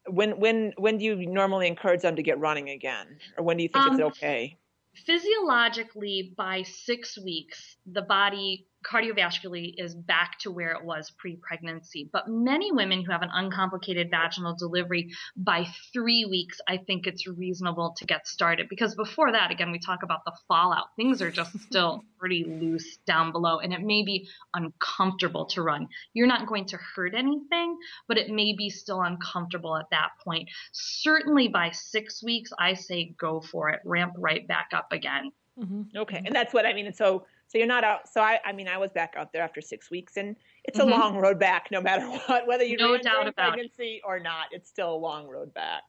when 0.06 0.38
when 0.38 0.72
when 0.78 0.98
do 0.98 1.04
you 1.04 1.26
normally 1.26 1.66
encourage 1.66 2.02
them 2.02 2.14
to 2.14 2.22
get 2.22 2.38
running 2.38 2.70
again, 2.70 3.18
or 3.36 3.44
when 3.44 3.56
do 3.56 3.64
you 3.64 3.68
think 3.68 3.84
um, 3.84 3.94
it's 3.94 4.02
okay? 4.02 4.56
Physiologically, 4.94 6.32
by 6.36 6.62
six 6.62 7.18
weeks, 7.18 7.76
the 7.90 8.02
body 8.02 8.68
cardiovascularly 8.82 9.74
is 9.76 9.94
back 9.94 10.38
to 10.40 10.50
where 10.50 10.72
it 10.72 10.84
was 10.84 11.12
pre-pregnancy. 11.18 12.08
But 12.12 12.28
many 12.28 12.72
women 12.72 13.04
who 13.04 13.12
have 13.12 13.22
an 13.22 13.30
uncomplicated 13.32 14.10
vaginal 14.10 14.54
delivery 14.54 15.10
by 15.36 15.66
three 15.92 16.24
weeks, 16.24 16.60
I 16.68 16.78
think 16.78 17.06
it's 17.06 17.26
reasonable 17.26 17.94
to 17.98 18.04
get 18.04 18.26
started 18.26 18.68
because 18.68 18.94
before 18.94 19.32
that, 19.32 19.50
again, 19.50 19.72
we 19.72 19.78
talk 19.78 20.02
about 20.02 20.24
the 20.24 20.32
fallout. 20.48 20.86
Things 20.96 21.22
are 21.22 21.30
just 21.30 21.58
still 21.66 22.04
pretty 22.18 22.44
loose 22.44 22.98
down 23.06 23.32
below 23.32 23.58
and 23.58 23.72
it 23.72 23.80
may 23.80 24.02
be 24.02 24.28
uncomfortable 24.54 25.46
to 25.46 25.62
run. 25.62 25.88
You're 26.14 26.26
not 26.26 26.46
going 26.46 26.66
to 26.66 26.78
hurt 26.94 27.14
anything, 27.14 27.76
but 28.08 28.18
it 28.18 28.30
may 28.30 28.54
be 28.54 28.70
still 28.70 29.02
uncomfortable 29.02 29.76
at 29.76 29.86
that 29.90 30.10
point. 30.24 30.48
Certainly 30.72 31.48
by 31.48 31.70
six 31.70 32.22
weeks, 32.22 32.50
I 32.58 32.74
say 32.74 33.14
go 33.18 33.40
for 33.40 33.70
it, 33.70 33.80
ramp 33.84 34.14
right 34.18 34.46
back 34.46 34.70
up 34.72 34.88
again. 34.92 35.32
Mm-hmm. 35.58 35.98
Okay. 35.98 36.22
And 36.24 36.34
that's 36.34 36.54
what 36.54 36.64
I 36.66 36.72
mean. 36.72 36.86
And 36.86 36.96
So 36.96 37.26
so 37.52 37.58
you're 37.58 37.66
not 37.66 37.84
out. 37.84 38.08
So 38.08 38.22
I, 38.22 38.38
I 38.46 38.52
mean, 38.52 38.66
I 38.66 38.78
was 38.78 38.92
back 38.92 39.12
out 39.14 39.30
there 39.30 39.42
after 39.42 39.60
six 39.60 39.90
weeks, 39.90 40.16
and 40.16 40.36
it's 40.64 40.78
a 40.78 40.82
mm-hmm. 40.82 40.90
long 40.90 41.18
road 41.18 41.38
back, 41.38 41.68
no 41.70 41.82
matter 41.82 42.06
what, 42.26 42.46
whether 42.46 42.64
you 42.64 42.78
no 42.78 42.96
doubt 42.96 43.28
about 43.28 43.52
pregnancy 43.52 43.96
it. 43.96 44.02
or 44.06 44.18
not. 44.18 44.46
It's 44.52 44.70
still 44.70 44.94
a 44.94 44.96
long 44.96 45.28
road 45.28 45.52
back. 45.52 45.82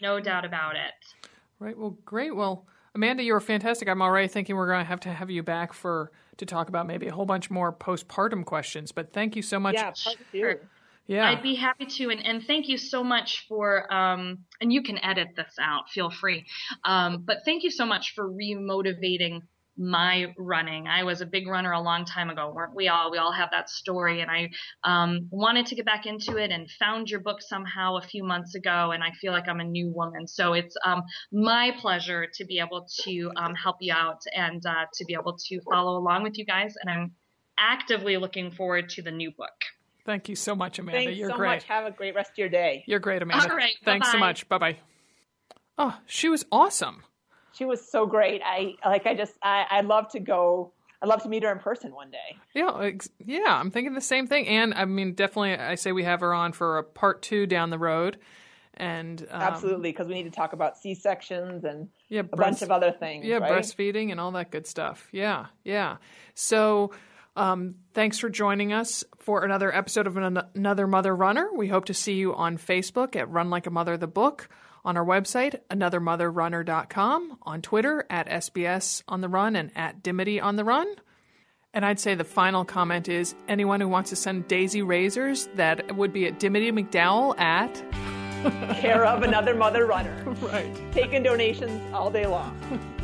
No 0.00 0.20
doubt 0.20 0.46
about 0.46 0.76
it. 0.76 1.28
Right. 1.58 1.76
Well, 1.76 1.98
great. 2.06 2.34
Well, 2.34 2.66
Amanda, 2.94 3.22
you 3.22 3.34
were 3.34 3.40
fantastic. 3.40 3.88
I'm 3.88 4.00
already 4.00 4.26
thinking 4.26 4.56
we're 4.56 4.68
going 4.68 4.80
to 4.80 4.88
have 4.88 5.00
to 5.00 5.12
have 5.12 5.30
you 5.30 5.42
back 5.42 5.74
for 5.74 6.12
to 6.38 6.46
talk 6.46 6.70
about 6.70 6.86
maybe 6.86 7.08
a 7.08 7.12
whole 7.12 7.26
bunch 7.26 7.50
more 7.50 7.74
postpartum 7.74 8.46
questions. 8.46 8.90
But 8.90 9.12
thank 9.12 9.36
you 9.36 9.42
so 9.42 9.60
much. 9.60 9.74
Yeah, 9.74 9.92
part 10.02 10.16
two. 10.32 10.54
Yeah. 11.08 11.28
I'd 11.28 11.42
be 11.42 11.56
happy 11.56 11.84
to. 11.84 12.08
And, 12.08 12.24
and 12.24 12.42
thank 12.42 12.68
you 12.68 12.78
so 12.78 13.04
much 13.04 13.44
for, 13.48 13.92
um, 13.92 14.38
and 14.62 14.72
you 14.72 14.82
can 14.82 14.96
edit 15.04 15.36
this 15.36 15.56
out, 15.60 15.90
feel 15.90 16.08
free. 16.08 16.46
Um, 16.84 17.24
but 17.26 17.38
thank 17.44 17.64
you 17.64 17.70
so 17.70 17.84
much 17.84 18.14
for 18.14 18.26
remotivating 18.30 19.42
my 19.76 20.26
running. 20.38 20.86
I 20.86 21.02
was 21.04 21.20
a 21.20 21.26
big 21.26 21.46
runner 21.46 21.72
a 21.72 21.80
long 21.80 22.04
time 22.04 22.30
ago, 22.30 22.52
weren't 22.54 22.74
we 22.74 22.88
all? 22.88 23.10
We 23.10 23.18
all 23.18 23.32
have 23.32 23.50
that 23.52 23.70
story. 23.70 24.20
And 24.20 24.30
I 24.30 24.50
um, 24.84 25.28
wanted 25.30 25.66
to 25.66 25.74
get 25.74 25.86
back 25.86 26.06
into 26.06 26.36
it 26.36 26.50
and 26.50 26.70
found 26.70 27.08
your 27.08 27.20
book 27.20 27.40
somehow 27.40 27.96
a 27.96 28.02
few 28.02 28.24
months 28.24 28.54
ago. 28.54 28.92
And 28.92 29.02
I 29.02 29.10
feel 29.20 29.32
like 29.32 29.48
I'm 29.48 29.60
a 29.60 29.64
new 29.64 29.88
woman. 29.88 30.26
So 30.26 30.52
it's 30.52 30.76
um, 30.84 31.02
my 31.32 31.72
pleasure 31.80 32.26
to 32.34 32.44
be 32.44 32.58
able 32.58 32.86
to 33.04 33.30
um, 33.36 33.54
help 33.54 33.76
you 33.80 33.92
out 33.94 34.20
and 34.34 34.64
uh, 34.66 34.86
to 34.94 35.04
be 35.04 35.14
able 35.14 35.36
to 35.36 35.60
follow 35.70 35.98
along 35.98 36.22
with 36.22 36.38
you 36.38 36.44
guys. 36.44 36.74
And 36.80 36.90
I'm 36.90 37.12
actively 37.58 38.16
looking 38.16 38.50
forward 38.50 38.90
to 38.90 39.02
the 39.02 39.10
new 39.10 39.30
book. 39.30 39.48
Thank 40.04 40.28
you 40.28 40.34
so 40.34 40.54
much, 40.54 40.78
Amanda. 40.80 41.04
Thanks 41.04 41.18
You're 41.18 41.30
so 41.30 41.36
great. 41.36 41.48
much. 41.48 41.64
Have 41.64 41.86
a 41.86 41.92
great 41.92 42.14
rest 42.14 42.32
of 42.32 42.38
your 42.38 42.48
day. 42.48 42.82
You're 42.86 42.98
great, 42.98 43.22
Amanda. 43.22 43.48
All 43.48 43.56
right. 43.56 43.74
Thanks 43.84 44.08
bye-bye. 44.08 44.12
so 44.12 44.18
much. 44.18 44.48
Bye 44.48 44.58
bye. 44.58 44.76
Oh, 45.78 45.96
she 46.06 46.28
was 46.28 46.44
awesome 46.50 47.04
she 47.54 47.64
was 47.64 47.86
so 47.86 48.06
great. 48.06 48.42
I 48.44 48.74
like. 48.84 49.06
I 49.06 49.14
just. 49.14 49.34
I. 49.42 49.66
I'd 49.70 49.86
love 49.86 50.08
to 50.10 50.20
go. 50.20 50.72
I'd 51.00 51.08
love 51.08 51.22
to 51.24 51.28
meet 51.28 51.42
her 51.42 51.50
in 51.50 51.58
person 51.58 51.92
one 51.92 52.10
day. 52.10 52.36
Yeah, 52.54 52.90
yeah. 53.18 53.58
I'm 53.58 53.70
thinking 53.70 53.94
the 53.94 54.00
same 54.00 54.26
thing. 54.26 54.46
And 54.46 54.72
I 54.74 54.84
mean, 54.84 55.14
definitely, 55.14 55.54
I 55.54 55.74
say 55.74 55.92
we 55.92 56.04
have 56.04 56.20
her 56.20 56.32
on 56.32 56.52
for 56.52 56.78
a 56.78 56.84
part 56.84 57.22
two 57.22 57.46
down 57.46 57.70
the 57.70 57.78
road. 57.78 58.18
And 58.74 59.20
um, 59.30 59.42
absolutely, 59.42 59.90
because 59.90 60.08
we 60.08 60.14
need 60.14 60.24
to 60.24 60.30
talk 60.30 60.52
about 60.52 60.78
C 60.78 60.94
sections 60.94 61.64
and 61.64 61.88
yeah, 62.08 62.20
a 62.20 62.22
breast, 62.22 62.60
bunch 62.60 62.62
of 62.62 62.70
other 62.70 62.92
things. 62.92 63.26
Yeah, 63.26 63.38
right? 63.38 63.52
breastfeeding 63.52 64.10
and 64.10 64.20
all 64.20 64.30
that 64.32 64.50
good 64.50 64.66
stuff. 64.66 65.08
Yeah, 65.12 65.46
yeah. 65.64 65.96
So. 66.34 66.92
Um, 67.34 67.76
thanks 67.94 68.18
for 68.18 68.28
joining 68.28 68.74
us 68.74 69.04
for 69.20 69.42
another 69.42 69.74
episode 69.74 70.06
of 70.06 70.18
Another 70.18 70.86
Mother 70.86 71.16
Runner. 71.16 71.48
We 71.56 71.66
hope 71.66 71.86
to 71.86 71.94
see 71.94 72.12
you 72.12 72.34
on 72.34 72.58
Facebook 72.58 73.16
at 73.16 73.30
Run 73.30 73.48
Like 73.48 73.66
a 73.66 73.70
Mother 73.70 73.96
the 73.96 74.06
Book, 74.06 74.50
on 74.84 74.96
our 74.96 75.04
website, 75.04 75.60
anothermotherrunner.com, 75.70 77.38
on 77.42 77.62
Twitter 77.62 78.06
at 78.10 78.28
SBS 78.28 79.02
on 79.08 79.20
the 79.20 79.28
Run 79.28 79.56
and 79.56 79.70
at 79.76 80.02
Dimity 80.02 80.40
on 80.40 80.56
the 80.56 80.64
Run. 80.64 80.86
And 81.74 81.84
I'd 81.86 82.00
say 82.00 82.14
the 82.14 82.24
final 82.24 82.64
comment 82.64 83.08
is 83.08 83.34
anyone 83.48 83.80
who 83.80 83.88
wants 83.88 84.10
to 84.10 84.16
send 84.16 84.48
Daisy 84.48 84.82
razors, 84.82 85.48
that 85.54 85.96
would 85.96 86.12
be 86.12 86.26
at 86.26 86.38
Dimity 86.38 86.70
McDowell 86.70 87.38
at 87.38 87.82
care 88.74 89.04
of 89.04 89.22
another 89.22 89.54
mother 89.54 89.86
runner. 89.86 90.18
Right. 90.42 90.92
Taking 90.92 91.22
donations 91.22 91.80
all 91.94 92.10
day 92.10 92.26
long. 92.26 92.58